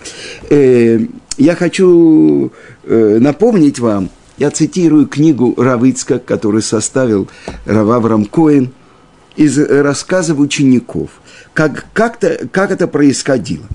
Э, 0.50 1.00
я 1.38 1.56
хочу 1.56 2.52
э, 2.84 3.17
напомнить 3.19 3.80
вам, 3.80 4.10
я 4.38 4.52
цитирую 4.52 5.08
книгу 5.08 5.54
Равицка, 5.58 6.19
который 6.19 6.62
составил 6.62 7.28
Рававрам 7.65 8.26
Коин, 8.26 8.71
из 9.36 9.58
рассказов 9.58 10.39
учеников, 10.39 11.10
как, 11.54 11.88
как, 11.93 12.24
-то, 12.24 12.48
как 12.48 12.71
это 12.71 12.88
происходило, 12.88 13.65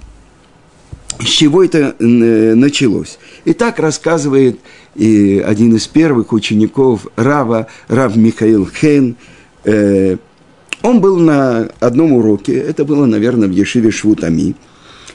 с 1.19 1.27
чего 1.27 1.63
это 1.63 1.95
э, 1.99 2.55
началось. 2.55 3.19
И 3.45 3.53
так 3.53 3.79
рассказывает 3.79 4.59
и 4.95 5.43
один 5.47 5.77
из 5.77 5.87
первых 5.87 6.33
учеников 6.33 7.07
Рава, 7.17 7.67
Рав 7.89 8.17
Михаил 8.17 8.67
Хен, 8.67 9.17
э, 9.65 10.17
Он 10.83 11.01
был 11.01 11.19
на 11.19 11.69
одном 11.79 12.13
уроке, 12.15 12.55
это 12.59 12.87
было, 12.87 13.05
наверное, 13.05 13.49
в 13.49 13.53
Ешиве 13.53 13.91
Швутами, 13.91 14.55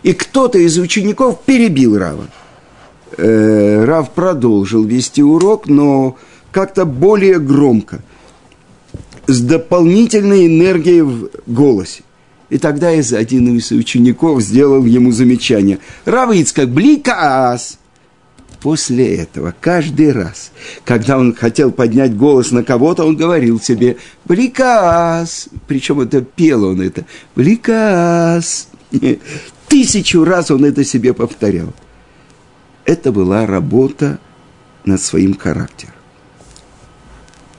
и 0.06 0.14
кто-то 0.14 0.60
из 0.60 0.78
учеников 0.78 1.42
перебил 1.46 1.98
Рава. 1.98 2.28
Э, 3.18 3.84
Рав 3.86 4.12
продолжил 4.12 4.84
вести 4.84 5.24
урок, 5.24 5.68
но 5.68 6.16
как-то 6.52 6.86
более 6.86 7.40
громко, 7.40 8.04
с 9.26 9.42
дополнительной 9.42 10.46
энергией 10.46 11.02
в 11.02 11.30
голосе. 11.48 12.04
И 12.52 12.60
тогда 12.60 12.92
из 12.92 13.14
один 13.14 13.58
из 13.58 13.72
учеников 13.72 14.44
сделал 14.44 14.86
ему 14.86 15.12
замечание. 15.12 15.80
Рав 16.06 16.32
Ицкак, 16.32 16.70
бликаас! 16.70 17.80
После 18.62 19.16
этого 19.16 19.56
каждый 19.60 20.12
раз, 20.12 20.52
когда 20.84 21.18
он 21.18 21.34
хотел 21.34 21.72
поднять 21.72 22.16
голос 22.16 22.52
на 22.52 22.64
кого-то, 22.64 23.06
он 23.06 23.16
говорил 23.16 23.60
себе 23.60 23.98
«Бликас!» 24.26 25.50
Причем 25.68 26.02
это 26.02 26.22
пел 26.22 26.64
он 26.64 26.82
это 26.82 27.06
«Бликас!» 27.36 28.68
Тысячу 29.68 30.24
раз 30.24 30.52
он 30.52 30.66
это 30.66 30.84
себе 30.84 31.14
повторял. 31.14 31.74
Это 32.86 33.12
была 33.12 33.46
работа 33.46 34.20
над 34.86 35.02
своим 35.02 35.38
характером. 35.38 35.94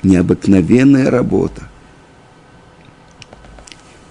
Необыкновенная 0.02 1.10
работа. 1.10 1.62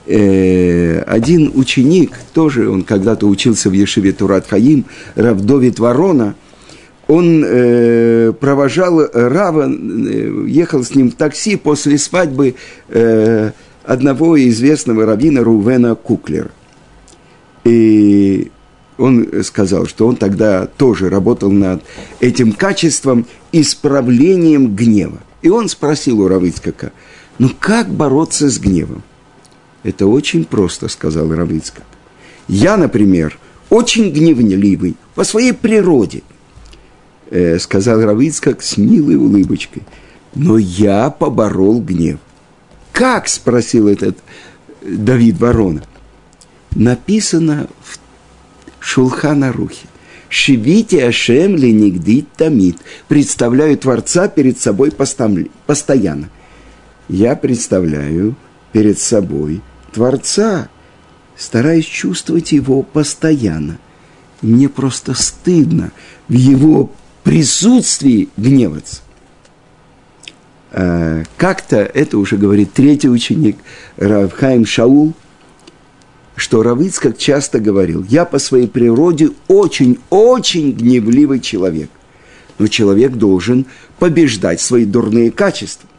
Э, 0.07 0.99
один 1.01 1.51
ученик, 1.55 2.19
тоже 2.33 2.69
он 2.69 2.83
когда-то 2.83 3.27
учился 3.27 3.69
в 3.69 3.73
Ешиве 3.73 4.11
Турат 4.11 4.47
Хаим, 4.47 4.85
Равдовит 5.15 5.79
Ворона– 5.79 6.35
он 7.07 7.43
э, 7.45 8.33
провожал 8.39 9.07
Рава, 9.13 9.69
э, 9.69 10.45
ехал 10.47 10.83
с 10.83 10.95
ним 10.95 11.11
в 11.11 11.15
такси 11.15 11.55
после 11.55 11.97
свадьбы 11.97 12.55
э, 12.89 13.51
одного 13.83 14.43
известного 14.49 15.05
раввина 15.05 15.43
Рувена 15.43 15.95
Куклера. 15.95 16.49
И 17.65 18.51
он 18.97 19.43
сказал, 19.43 19.85
что 19.87 20.07
он 20.07 20.15
тогда 20.15 20.65
тоже 20.67 21.09
работал 21.09 21.51
над 21.51 21.83
этим 22.21 22.53
качеством 22.53 23.25
исправлением 23.51 24.75
гнева. 24.75 25.19
И 25.41 25.49
он 25.49 25.67
спросил 25.67 26.21
у 26.21 26.27
Равицкака, 26.27 26.91
ну 27.37 27.49
как 27.59 27.89
бороться 27.89 28.49
с 28.49 28.57
гневом? 28.59 29.03
Это 29.83 30.07
очень 30.07 30.45
просто, 30.45 30.87
сказал 30.87 31.31
Равицкак. 31.33 31.85
Я, 32.47 32.77
например, 32.77 33.37
очень 33.69 34.11
гневливый 34.11 34.95
по 35.15 35.23
своей 35.23 35.53
природе– 35.53 36.23
э, 37.29 37.59
сказал 37.59 38.01
Равицкак 38.01 38.61
с 38.61 38.77
милой 38.77 39.15
улыбочкой. 39.15 39.83
Но 40.33 40.57
я 40.57 41.09
поборол 41.09 41.81
гнев. 41.81 42.19
Как? 42.91 43.27
спросил 43.27 43.87
этот 43.87 44.17
Давид 44.81 45.39
Ворона. 45.39 45.83
Написано 46.75 47.67
в 47.81 47.97
Шулхана 48.79 49.51
Рухе. 49.51 49.87
Шивите 50.29 51.07
Ашем 51.07 51.55
ленигдит 51.55 52.27
тамит. 52.35 52.77
Представляю 53.07 53.77
Творца 53.77 54.27
перед 54.27 54.59
собой 54.59 54.91
постоянно. 54.91 56.29
Я 57.07 57.35
представляю 57.35 58.35
перед 58.73 58.99
собой 58.99 59.61
Творца, 59.93 60.67
стараясь 61.37 61.85
чувствовать 61.85 62.51
его 62.51 62.83
постоянно. 62.83 63.77
Мне 64.41 64.67
просто 64.67 65.13
стыдно 65.13 65.91
в 66.27 66.33
его 66.33 66.91
присутствии 67.23 68.29
гневаться. 68.35 69.01
А, 70.71 71.23
как-то, 71.37 71.77
это 71.77 72.17
уже 72.17 72.35
говорит 72.35 72.73
третий 72.73 73.09
ученик, 73.09 73.57
Равхайм 73.95 74.65
Шаул, 74.65 75.13
что 76.35 76.63
Равицкак 76.63 77.17
часто 77.17 77.59
говорил, 77.59 78.05
я 78.09 78.25
по 78.25 78.39
своей 78.39 78.67
природе 78.67 79.31
очень-очень 79.47 80.73
гневливый 80.73 81.39
человек. 81.39 81.89
Но 82.59 82.67
человек 82.67 83.13
должен 83.13 83.65
побеждать 83.99 84.61
свои 84.61 84.85
дурные 84.85 85.31
качества. 85.31 85.89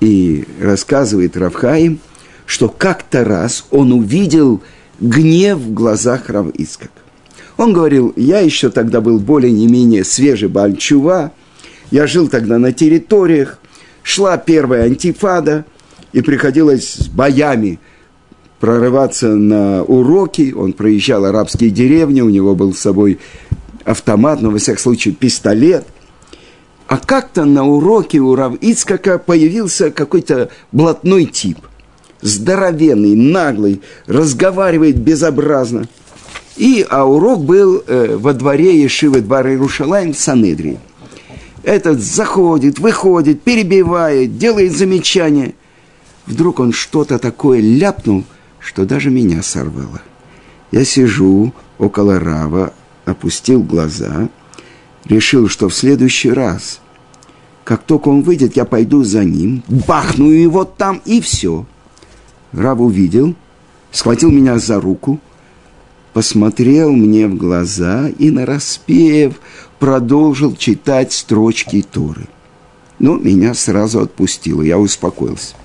И 0.00 0.44
рассказывает 0.60 1.36
Равхаим, 1.36 2.00
что 2.44 2.68
как-то 2.68 3.24
раз 3.24 3.64
он 3.70 3.92
увидел 3.92 4.62
гнев 5.00 5.58
в 5.58 5.72
глазах 5.72 6.28
Равицкака. 6.28 6.90
Он 7.56 7.72
говорил, 7.72 8.12
я 8.16 8.40
еще 8.40 8.70
тогда 8.70 9.00
был 9.00 9.18
более 9.18 9.52
не 9.52 9.66
менее 9.66 10.04
свежий 10.04 10.48
бальчува, 10.48 11.32
я 11.90 12.06
жил 12.06 12.28
тогда 12.28 12.58
на 12.58 12.72
территориях, 12.72 13.58
шла 14.02 14.36
первая 14.36 14.84
антифада, 14.84 15.64
и 16.12 16.20
приходилось 16.20 16.94
с 16.94 17.08
боями 17.08 17.78
прорываться 18.66 19.28
на 19.28 19.84
уроки. 19.84 20.52
Он 20.52 20.72
проезжал 20.72 21.24
арабские 21.24 21.70
деревни, 21.70 22.20
у 22.20 22.28
него 22.28 22.56
был 22.56 22.74
с 22.74 22.80
собой 22.80 23.20
автомат, 23.84 24.42
но, 24.42 24.50
во 24.50 24.58
всяком 24.58 24.82
случае, 24.82 25.14
пистолет. 25.14 25.86
А 26.88 26.96
как-то 26.98 27.44
на 27.44 27.64
уроке 27.64 28.18
у 28.18 28.34
Рав 28.34 28.54
Ицкака 28.60 29.18
появился 29.18 29.92
какой-то 29.92 30.50
блатной 30.72 31.26
тип. 31.26 31.58
Здоровенный, 32.22 33.14
наглый, 33.14 33.82
разговаривает 34.08 34.96
безобразно– 34.96 35.86
и, 36.56 36.86
а 36.88 37.04
урок 37.04 37.44
был 37.44 37.82
э, 37.86 38.16
во 38.16 38.32
дворе 38.32 38.82
Ешивы 38.82 39.20
двора 39.20 39.50
Иерушалаем 39.50 40.14
в 40.14 40.18
Санедрии. 40.18 40.80
Этот 41.62 42.00
заходит, 42.00 42.78
выходит, 42.78 43.42
перебивает, 43.42 44.38
делает 44.38 44.74
замечания. 44.74 45.52
Вдруг 46.24 46.58
он 46.60 46.72
что-то 46.72 47.18
такое 47.18 47.60
ляпнул, 47.60 48.24
что 48.66 48.84
даже 48.84 49.10
меня 49.10 49.42
сорвало. 49.42 50.02
Я 50.72 50.84
сижу 50.84 51.54
около 51.78 52.18
Рава, 52.18 52.72
опустил 53.04 53.62
глаза, 53.62 54.28
решил, 55.04 55.48
что 55.48 55.68
в 55.68 55.74
следующий 55.74 56.30
раз, 56.30 56.80
как 57.64 57.84
только 57.84 58.08
он 58.08 58.22
выйдет, 58.22 58.56
я 58.56 58.64
пойду 58.64 59.04
за 59.04 59.24
ним, 59.24 59.62
бахну 59.68 60.30
его 60.30 60.64
там 60.64 61.00
и 61.04 61.20
все. 61.20 61.64
Рав 62.52 62.80
увидел, 62.80 63.34
схватил 63.92 64.30
меня 64.30 64.58
за 64.58 64.80
руку– 64.80 65.20
посмотрел 66.16 66.92
мне 66.92 67.26
в 67.26 67.34
глаза 67.34 68.08
и, 68.08 68.30
нараспев, 68.30 69.34
продолжил 69.78 70.56
читать 70.56 71.12
строчки 71.12 71.82
Торы. 71.82 72.26
Но 72.98 73.18
меня 73.18 73.52
сразу 73.52 74.00
отпустило, 74.00 74.62
я 74.62 74.78
успокоился. 74.78 75.56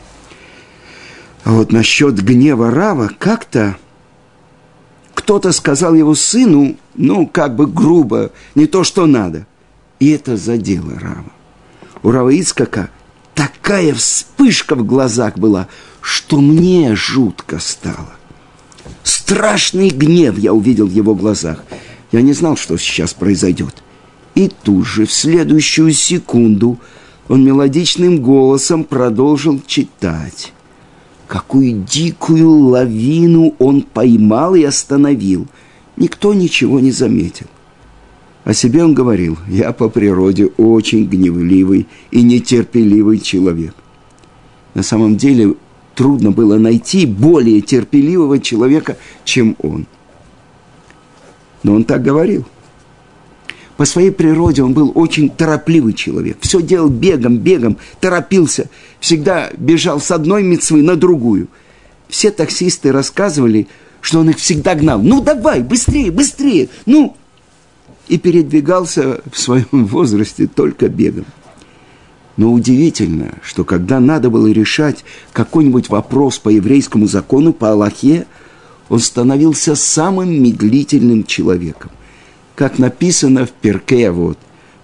А 1.44 1.54
вот 1.54 1.72
насчет 1.72 2.24
гнева 2.24 2.72
Рава 2.72 3.12
как-то 3.18 3.78
кто-то 5.14 5.52
сказал 5.52 5.94
его 5.94 6.16
сыну, 6.16 6.78
ну, 6.96 7.28
как 7.28 7.56
бы 7.56 7.68
грубо, 7.68 8.32
не 8.56 8.66
то, 8.68 8.84
что 8.84 9.06
надо. 9.06 9.46
И 10.00 10.10
это 10.10 10.38
задело 10.38 10.94
Рава. 11.00 11.32
У 12.04 12.12
Рава 12.12 12.30
Ицкака 12.30 12.90
такая 13.36 13.94
вспышка 13.94 14.76
в 14.76 14.86
глазах 14.86 15.38
была, 15.38 15.68
что 16.02 16.42
мне 16.42 16.96
жутко 16.96 17.60
стало. 17.60 18.14
Страшный 19.04 19.90
гнев 19.90 20.38
я 20.38 20.54
увидел 20.54 20.88
в 20.88 20.92
его 20.92 21.16
глазах. 21.16 21.64
Я 22.12 22.22
не 22.22 22.34
знал, 22.34 22.58
что 22.58 22.78
сейчас 22.78 23.14
произойдет. 23.14 23.84
И 24.36 24.50
тут 24.64 24.86
же, 24.86 25.06
в 25.06 25.12
следующую 25.12 25.94
секунду, 25.94 26.80
он 27.28 27.44
мелодичным 27.44 28.22
голосом 28.22 28.84
продолжил 28.84 29.62
читать. 29.66 30.54
Какую 31.32 31.86
дикую 31.90 32.50
лавину 32.58 33.56
он 33.58 33.84
поймал 33.84 34.54
и 34.54 34.66
остановил. 34.66 35.48
Никто 35.96 36.34
ничего 36.34 36.82
не 36.82 36.92
заметил. 36.92 37.46
О 38.44 38.54
себе 38.54 38.84
он 38.84 38.94
говорил, 38.94 39.38
я 39.48 39.72
по 39.72 39.88
природе 39.88 40.48
очень 40.58 41.06
гневливый 41.06 41.88
и 42.12 42.22
нетерпеливый 42.22 43.20
человек. 43.20 43.74
На 44.74 44.84
самом 44.84 45.16
деле 45.16 45.56
трудно 45.96 46.32
было 46.32 46.58
найти 46.58 47.06
более 47.06 47.62
терпеливого 47.62 48.40
человека, 48.40 48.98
чем 49.24 49.56
он. 49.64 49.86
Но 51.64 51.76
он 51.76 51.86
так 51.86 52.04
говорил. 52.04 52.46
По 53.78 53.86
своей 53.86 54.12
природе 54.12 54.64
он 54.64 54.74
был 54.74 54.92
очень 54.96 55.30
торопливый 55.30 55.94
человек. 55.94 56.38
Все 56.42 56.62
делал 56.62 56.90
бегом, 56.90 57.38
бегом, 57.38 57.78
торопился. 58.02 58.70
Всегда 59.02 59.50
бежал 59.58 60.00
с 60.00 60.12
одной 60.12 60.44
мецвы 60.44 60.84
на 60.84 60.96
другую. 60.96 61.48
Все 62.08 62.30
таксисты 62.30 62.92
рассказывали, 62.92 63.68
что 64.00 64.20
он 64.20 64.30
их 64.30 64.38
всегда 64.38 64.76
гнал. 64.76 65.02
Ну 65.02 65.22
давай, 65.22 65.62
быстрее, 65.62 66.12
быстрее, 66.12 66.70
ну. 66.86 67.18
И 68.08 68.20
передвигался 68.20 69.22
в 69.32 69.40
своем 69.40 69.66
возрасте 69.72 70.48
только 70.48 70.88
бегом. 70.88 71.26
Но 72.38 72.54
удивительно, 72.54 73.34
что 73.42 73.64
когда 73.64 74.00
надо 74.00 74.30
было 74.30 74.48
решать 74.48 75.04
какой-нибудь 75.34 75.90
вопрос 75.90 76.38
по 76.38 76.50
еврейскому 76.50 77.08
закону, 77.08 77.54
по 77.54 77.72
Аллахе, 77.72 78.28
он 78.88 79.00
становился 79.00 79.76
самым 79.76 80.44
медлительным 80.44 81.24
человеком. 81.24 81.90
Как 82.54 82.78
написано 82.78 83.48
в 83.48 83.52
Перке, 83.52 84.12
вот, 84.12 84.38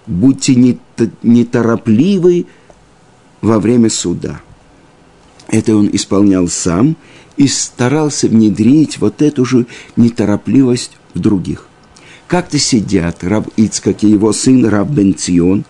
будьте 0.08 0.76
неторопливы 1.22 2.46
во 3.40 3.58
время 3.58 3.90
суда. 3.90 4.40
Это 5.48 5.76
он 5.76 5.88
исполнял 5.92 6.48
сам 6.48 6.96
и 7.36 7.48
старался 7.48 8.28
внедрить 8.28 8.98
вот 8.98 9.22
эту 9.22 9.44
же 9.44 9.66
неторопливость 9.96 10.92
в 11.14 11.20
других. 11.20 11.66
Как-то 12.26 12.58
сидят 12.58 13.24
раб 13.24 13.48
Ицкак 13.56 14.04
и 14.04 14.08
его 14.08 14.32
сын 14.32 14.66
раб 14.66 14.90
Бенцион, 14.90 15.64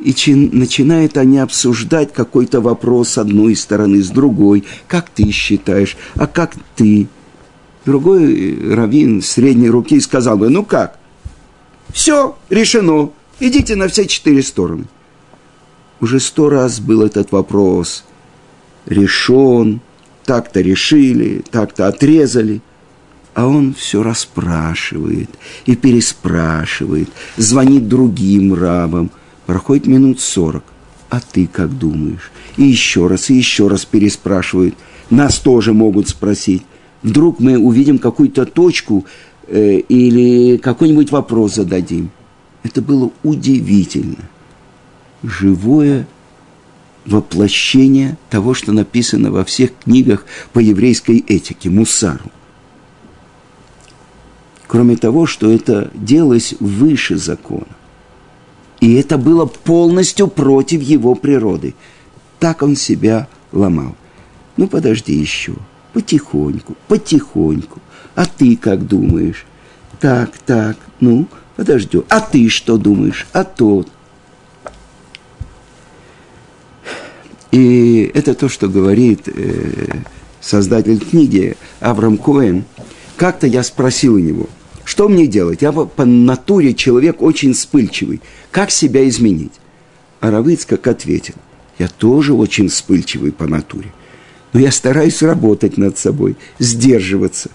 и 0.00 0.12
чин, 0.14 0.50
начинают 0.52 1.16
они 1.16 1.38
обсуждать 1.38 2.12
какой-то 2.12 2.60
вопрос 2.60 3.10
с 3.10 3.18
одной 3.18 3.56
стороны, 3.56 4.02
с 4.02 4.10
другой. 4.10 4.64
Как 4.86 5.08
ты 5.08 5.30
считаешь? 5.30 5.96
А 6.14 6.26
как 6.26 6.54
ты? 6.76 7.08
Другой 7.84 8.74
раввин 8.74 9.22
средней 9.22 9.70
руки 9.70 9.98
сказал 10.00 10.36
бы, 10.36 10.50
ну 10.50 10.64
как? 10.64 10.98
Все, 11.88 12.36
решено. 12.50 13.10
Идите 13.40 13.76
на 13.76 13.88
все 13.88 14.06
четыре 14.06 14.42
стороны. 14.42 14.84
Уже 16.00 16.20
сто 16.20 16.48
раз 16.48 16.80
был 16.80 17.02
этот 17.02 17.32
вопрос 17.32 18.04
решен, 18.86 19.80
так-то 20.24 20.60
решили, 20.60 21.42
так-то 21.50 21.88
отрезали. 21.88 22.60
А 23.34 23.46
он 23.46 23.72
все 23.72 24.02
расспрашивает 24.02 25.30
и 25.64 25.76
переспрашивает, 25.76 27.08
звонит 27.36 27.88
другим 27.88 28.54
рабам. 28.54 29.10
Проходит 29.46 29.86
минут 29.86 30.20
сорок. 30.20 30.64
А 31.08 31.20
ты 31.20 31.46
как 31.46 31.78
думаешь? 31.78 32.32
И 32.56 32.64
еще 32.64 33.06
раз, 33.06 33.30
и 33.30 33.34
еще 33.34 33.68
раз 33.68 33.84
переспрашивают. 33.84 34.74
Нас 35.08 35.38
тоже 35.38 35.72
могут 35.72 36.08
спросить. 36.08 36.64
Вдруг 37.02 37.38
мы 37.38 37.58
увидим 37.58 37.98
какую-то 37.98 38.44
точку 38.44 39.06
э, 39.46 39.78
или 39.78 40.56
какой-нибудь 40.56 41.12
вопрос 41.12 41.54
зададим. 41.54 42.10
Это 42.64 42.82
было 42.82 43.12
удивительно. 43.22 44.28
Живое 45.22 46.06
воплощение 47.06 48.16
того, 48.30 48.54
что 48.54 48.72
написано 48.72 49.30
во 49.30 49.44
всех 49.44 49.70
книгах 49.82 50.24
по 50.52 50.58
еврейской 50.58 51.18
этике, 51.18 51.70
мусару. 51.70 52.30
Кроме 54.66 54.96
того, 54.96 55.26
что 55.26 55.50
это 55.50 55.90
делалось 55.94 56.54
выше 56.60 57.16
закона. 57.16 57.66
И 58.80 58.94
это 58.94 59.18
было 59.18 59.46
полностью 59.46 60.28
против 60.28 60.82
его 60.82 61.14
природы. 61.14 61.74
Так 62.38 62.62
он 62.62 62.76
себя 62.76 63.26
ломал. 63.50 63.96
Ну, 64.56 64.68
подожди 64.68 65.14
еще. 65.14 65.54
Потихоньку, 65.94 66.76
потихоньку. 66.86 67.80
А 68.14 68.26
ты 68.26 68.56
как 68.56 68.86
думаешь? 68.86 69.46
Так, 70.00 70.36
так, 70.38 70.76
ну, 71.00 71.26
подождем. 71.56 72.04
А 72.08 72.20
ты 72.20 72.48
что 72.48 72.76
думаешь? 72.76 73.26
А 73.32 73.44
тот? 73.44 73.88
И 77.50 78.10
это 78.14 78.34
то, 78.34 78.48
что 78.48 78.68
говорит 78.68 79.22
э, 79.26 80.00
создатель 80.40 81.00
книги 81.00 81.56
Авраам 81.80 82.18
Коэн. 82.18 82.64
Как-то 83.16 83.46
я 83.46 83.62
спросил 83.62 84.14
у 84.14 84.18
него, 84.18 84.48
что 84.84 85.08
мне 85.08 85.26
делать? 85.26 85.62
Я 85.62 85.72
по, 85.72 86.04
натуре 86.04 86.74
человек 86.74 87.22
очень 87.22 87.54
вспыльчивый. 87.54 88.20
Как 88.50 88.70
себя 88.70 89.08
изменить? 89.08 89.52
А 90.20 90.30
Равыцкак 90.30 90.86
ответил, 90.86 91.34
я 91.78 91.88
тоже 91.88 92.34
очень 92.34 92.68
вспыльчивый 92.68 93.32
по 93.32 93.46
натуре. 93.46 93.92
Но 94.52 94.60
я 94.60 94.70
стараюсь 94.72 95.22
работать 95.22 95.76
над 95.78 95.98
собой, 95.98 96.36
сдерживаться. 96.58 97.50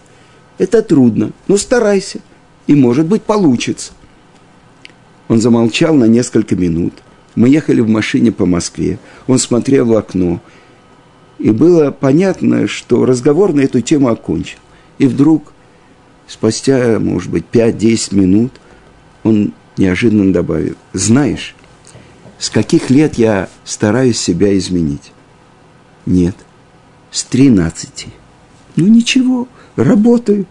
Это 0.58 0.82
трудно, 0.82 1.32
но 1.47 1.58
старайся, 1.58 2.19
и, 2.67 2.75
может 2.75 3.08
быть, 3.08 3.23
получится. 3.23 3.93
Он 5.27 5.41
замолчал 5.41 5.93
на 5.95 6.06
несколько 6.06 6.56
минут– 6.56 6.93
мы 7.35 7.49
ехали 7.49 7.81
в 7.81 7.89
машине 7.89 8.31
по 8.31 8.45
Москве, 8.45 8.99
он 9.27 9.39
смотрел 9.39 9.85
в 9.85 9.95
окно, 9.95 10.41
и 11.39 11.51
было 11.51 11.91
понятно, 11.91 12.67
что 12.67 13.05
разговор 13.05 13.53
на 13.53 13.61
эту 13.61 13.81
тему 13.81 14.09
окончен. 14.09 14.59
И 14.97 15.07
вдруг, 15.07 15.51
спустя, 16.27 16.99
может 16.99 17.31
быть, 17.31 17.45
5-10 17.51 18.15
минут, 18.15 18.53
он 19.23 19.53
неожиданно 19.77 20.31
добавил, 20.31 20.75
знаешь, 20.93 21.55
с 22.37 22.49
каких 22.49 22.89
лет 22.89 23.15
я 23.15 23.49
стараюсь 23.65 24.19
себя 24.19 24.55
изменить? 24.57 25.11
Нет, 26.05 26.35
с 27.09 27.23
13. 27.23 28.07
Ну 28.75 28.87
ничего, 28.87 29.47
работаю. 29.75 30.45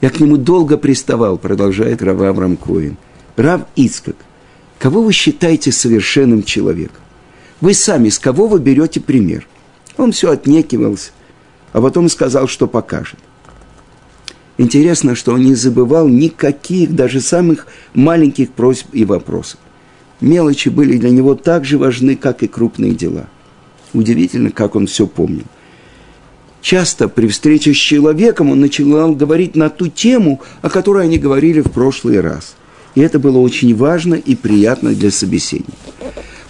Я 0.00 0.10
к 0.10 0.18
нему 0.18 0.36
долго 0.36 0.76
приставал, 0.76 1.38
продолжает 1.38 2.02
Рав 2.02 2.20
Авраам 2.20 2.56
Коин. 2.56 2.96
Рав 3.36 3.62
Ицкак– 3.76 4.16
Кого 4.82 5.00
вы 5.00 5.12
считаете 5.12 5.70
совершенным 5.70 6.42
человеком? 6.42 6.96
Вы 7.60 7.72
сами 7.72 8.08
с 8.08 8.18
кого 8.18 8.48
вы 8.48 8.58
берете 8.58 8.98
пример? 8.98 9.46
Он 9.96 10.10
все 10.10 10.32
отнекивался, 10.32 11.12
а 11.72 11.80
потом 11.80 12.08
сказал, 12.08 12.48
что 12.48 12.66
покажет. 12.66 13.20
Интересно, 14.58 15.14
что 15.14 15.34
он 15.34 15.44
не 15.44 15.54
забывал 15.54 16.08
никаких, 16.08 16.96
даже 16.96 17.20
самых 17.20 17.68
маленьких 17.94 18.50
просьб 18.50 18.88
и 18.92 19.04
вопросов. 19.04 19.60
Мелочи 20.20 20.68
были 20.68 20.98
для 20.98 21.10
него 21.10 21.36
так 21.36 21.64
же 21.64 21.78
важны, 21.78 22.16
как 22.16 22.42
и 22.42 22.48
крупные 22.48 22.90
дела. 22.92 23.28
Удивительно, 23.92 24.50
как 24.50 24.74
он 24.74 24.88
все 24.88 25.06
помнил. 25.06 25.46
Часто 26.60 27.06
при 27.06 27.28
встрече 27.28 27.72
с 27.72 27.76
человеком 27.76 28.50
он 28.50 28.58
начинал 28.58 29.14
говорить 29.14 29.54
на 29.54 29.70
ту 29.70 29.86
тему, 29.86 30.40
о 30.60 30.68
которой 30.68 31.04
они 31.04 31.18
говорили 31.18 31.60
в 31.60 31.70
прошлый 31.70 32.20
раз– 32.20 32.56
и 32.94 33.00
это 33.00 33.18
было 33.18 33.38
очень 33.38 33.74
важно 33.74 34.14
и 34.14 34.34
приятно 34.34 34.94
для 34.94 35.10
собеседника. 35.10 35.72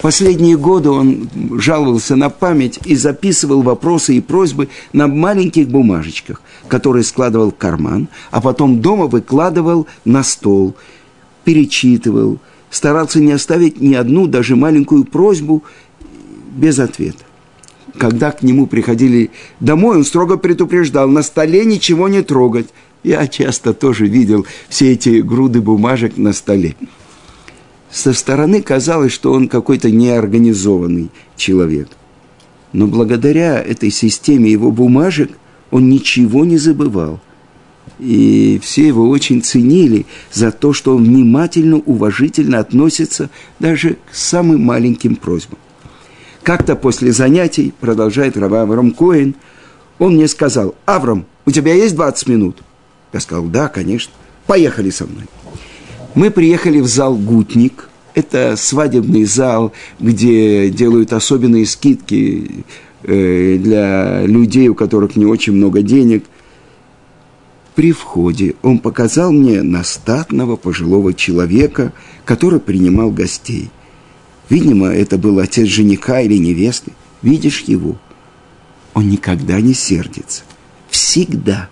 Последние 0.02 0.56
годы 0.56 0.90
он 0.90 1.30
жаловался 1.60 2.16
на 2.16 2.28
память 2.28 2.80
и 2.84 2.96
записывал 2.96 3.62
вопросы 3.62 4.16
и 4.16 4.20
просьбы 4.20 4.68
на 4.92 5.06
маленьких 5.06 5.68
бумажечках, 5.68 6.42
которые 6.66 7.04
складывал 7.04 7.52
в 7.52 7.56
карман, 7.56 8.08
а 8.32 8.40
потом 8.40 8.80
дома 8.80 9.06
выкладывал 9.06 9.86
на 10.04 10.24
стол, 10.24 10.74
перечитывал, 11.44 12.40
старался 12.68 13.20
не 13.20 13.30
оставить 13.30 13.80
ни 13.80 13.94
одну, 13.94 14.26
даже 14.26 14.56
маленькую 14.56 15.04
просьбу 15.04 15.62
без 16.50 16.80
ответа. 16.80 17.24
Когда 17.96 18.32
к 18.32 18.42
нему 18.42 18.66
приходили 18.66 19.30
домой, 19.60 19.98
он 19.98 20.04
строго 20.04 20.36
предупреждал, 20.36 21.08
на 21.08 21.22
столе 21.22 21.64
ничего 21.64 22.08
не 22.08 22.22
трогать, 22.22 22.70
я 23.02 23.26
часто 23.26 23.74
тоже 23.74 24.06
видел 24.06 24.46
все 24.68 24.92
эти 24.92 25.20
груды 25.20 25.60
бумажек 25.60 26.16
на 26.16 26.32
столе. 26.32 26.76
Со 27.90 28.12
стороны 28.12 28.62
казалось, 28.62 29.12
что 29.12 29.32
он 29.32 29.48
какой-то 29.48 29.90
неорганизованный 29.90 31.10
человек. 31.36 31.88
Но 32.72 32.86
благодаря 32.86 33.60
этой 33.60 33.90
системе 33.90 34.50
его 34.50 34.70
бумажек 34.70 35.30
он 35.70 35.88
ничего 35.88 36.44
не 36.44 36.56
забывал. 36.56 37.20
И 37.98 38.58
все 38.62 38.86
его 38.86 39.08
очень 39.08 39.42
ценили 39.42 40.06
за 40.32 40.52
то, 40.52 40.72
что 40.72 40.96
он 40.96 41.04
внимательно, 41.04 41.76
уважительно 41.76 42.58
относится 42.58 43.28
даже 43.58 43.98
к 44.10 44.14
самым 44.14 44.62
маленьким 44.62 45.16
просьбам. 45.16 45.58
Как-то 46.42 46.76
после 46.76 47.12
занятий, 47.12 47.74
продолжает 47.78 48.36
Рава 48.36 48.62
Аврам 48.62 48.90
Коин, 48.92 49.34
он 49.98 50.14
мне 50.14 50.26
сказал, 50.28 50.74
«Аврам, 50.86 51.26
у 51.44 51.50
тебя 51.50 51.74
есть 51.74 51.94
20 51.94 52.28
минут?» 52.28 52.62
Я 53.12 53.20
сказал, 53.20 53.44
да, 53.44 53.68
конечно. 53.68 54.12
Поехали 54.46 54.90
со 54.90 55.06
мной. 55.06 55.24
Мы 56.14 56.30
приехали 56.30 56.80
в 56.80 56.86
зал 56.86 57.16
«Гутник». 57.16 57.88
Это 58.14 58.56
свадебный 58.56 59.24
зал, 59.24 59.72
где 59.98 60.68
делают 60.68 61.14
особенные 61.14 61.64
скидки 61.64 62.64
э, 63.02 63.56
для 63.56 64.26
людей, 64.26 64.68
у 64.68 64.74
которых 64.74 65.16
не 65.16 65.24
очень 65.24 65.54
много 65.54 65.80
денег. 65.80 66.24
При 67.74 67.92
входе 67.92 68.54
он 68.60 68.80
показал 68.80 69.32
мне 69.32 69.62
настатного 69.62 70.56
пожилого 70.56 71.14
человека, 71.14 71.94
который 72.26 72.60
принимал 72.60 73.10
гостей. 73.10 73.70
Видимо, 74.50 74.88
это 74.88 75.16
был 75.16 75.38
отец 75.38 75.66
жениха 75.66 76.20
или 76.20 76.36
невесты. 76.36 76.92
Видишь 77.22 77.62
его? 77.62 77.96
Он 78.92 79.08
никогда 79.08 79.58
не 79.62 79.72
сердится. 79.72 80.42
Всегда 80.90 81.70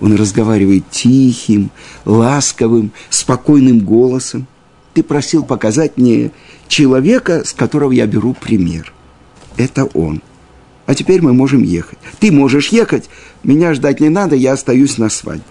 он 0.00 0.14
разговаривает 0.14 0.90
тихим, 0.90 1.70
ласковым, 2.04 2.92
спокойным 3.10 3.80
голосом. 3.80 4.46
Ты 4.94 5.02
просил 5.02 5.44
показать 5.44 5.96
мне 5.96 6.30
человека, 6.68 7.42
с 7.44 7.52
которого 7.52 7.92
я 7.92 8.06
беру 8.06 8.34
пример. 8.34 8.92
Это 9.56 9.84
он. 9.86 10.22
А 10.86 10.94
теперь 10.94 11.20
мы 11.20 11.32
можем 11.32 11.62
ехать. 11.62 11.98
Ты 12.18 12.32
можешь 12.32 12.68
ехать, 12.68 13.10
меня 13.42 13.74
ждать 13.74 14.00
не 14.00 14.08
надо, 14.08 14.36
я 14.36 14.52
остаюсь 14.52 14.98
на 14.98 15.08
свадьбу. 15.08 15.44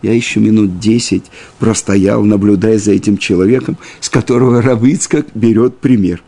Я 0.00 0.14
еще 0.14 0.38
минут 0.38 0.78
десять 0.78 1.24
простоял, 1.58 2.22
наблюдая 2.22 2.78
за 2.78 2.92
этим 2.92 3.18
человеком, 3.18 3.76
с 4.00 4.08
которого 4.08 4.62
Равыцкак 4.62 5.26
берет 5.34 5.78
пример. 5.78 6.22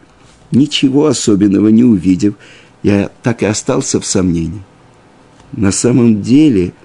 Ничего 0.51 1.07
особенного 1.07 1.69
не 1.69 1.85
увидев, 1.85 2.35
я 2.83 3.11
так 3.23 3.43
и 3.43 3.47
остался 3.47 4.01
в 4.01 4.07
сомнении. 4.07 4.63
На 5.53 5.71
самом 5.71 6.23
деле– 6.23 6.73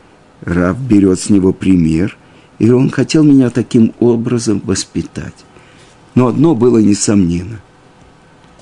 Рав 0.46 0.80
берет 0.80 1.20
с 1.20 1.30
него 1.30 1.52
пример, 1.54 2.18
и 2.60 2.70
он 2.70 2.90
хотел 2.90 3.24
меня 3.24 3.50
таким 3.50 3.94
образом 4.00 4.62
воспитать. 4.64 5.34
Но 6.14 6.28
одно 6.28 6.56
было 6.56 6.78
несомненно. 6.78 7.60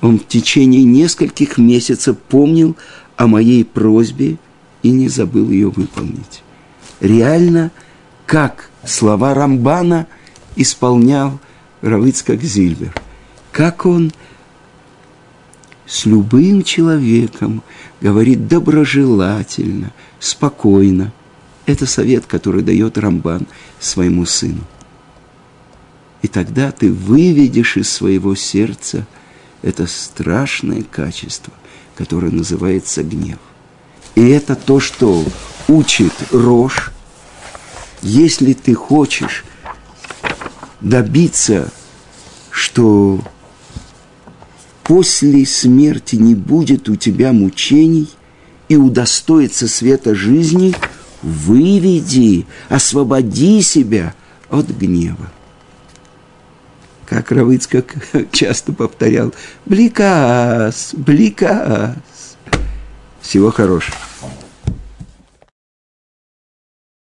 Он 0.02 0.19
в 0.19 0.28
течение 0.28 0.84
нескольких 0.84 1.58
месяцев 1.58 2.17
помнил 2.17 2.76
о 3.15 3.28
моей 3.28 3.63
просьбе 3.63 4.38
и 4.82 4.89
не 4.89 5.08
забыл 5.08 5.50
ее 5.50 5.69
выполнить. 5.69 6.43
Реально, 7.00 7.72
как 8.26 8.69
слова 8.86 9.34
Рамбана 9.34 10.08
исполнял 10.56 11.39
Равицкак 11.82 12.41
Зильбер. 12.41 12.93
Как 13.52 13.86
он 13.86 14.12
с 15.86 16.06
любым 16.06 16.63
человеком 16.63 17.62
говорит 18.02 18.48
доброжелательно, 18.48 19.91
спокойно. 20.19 21.12
Это 21.65 21.86
совет, 21.86 22.26
который 22.26 22.62
дает 22.62 22.97
Рамбан 22.97 23.47
своему 23.80 24.26
сыну. 24.26 24.63
И 26.21 26.28
тогда 26.28 26.71
ты 26.71 26.91
выведешь 26.91 27.78
из 27.78 27.89
своего 27.89 28.36
сердца 28.36 29.06
это 29.62 29.88
страшное 29.88 30.84
качество, 30.84 31.54
которое 31.95 32.32
называется 32.32 33.04
гнев. 33.04 33.39
И 34.15 34.28
это 34.30 34.56
то, 34.56 34.80
что 34.80 35.23
учит 35.67 36.13
Рош. 36.32 36.91
Если 38.02 38.54
ты 38.54 38.73
хочешь 38.73 39.45
добиться, 40.82 41.71
что 42.52 43.21
после 44.84 45.45
смерти 45.45 46.17
не 46.17 46.36
будет 46.36 46.89
у 46.89 46.95
тебя 46.97 47.32
мучений 47.32 48.10
и 48.67 48.76
удостоится 48.76 49.67
света 49.67 50.13
жизни, 50.13 50.76
выведи, 51.24 52.46
освободи 52.70 53.62
себя 53.62 54.14
от 54.50 54.68
гнева. 54.68 55.32
Как 57.06 57.32
Равыцкак 57.32 57.96
часто 58.32 58.74
повторял, 58.74 59.34
бликас, 59.66 60.92
бликас. 60.94 61.96
Всего 63.22 63.52
хорошего. 63.52 63.96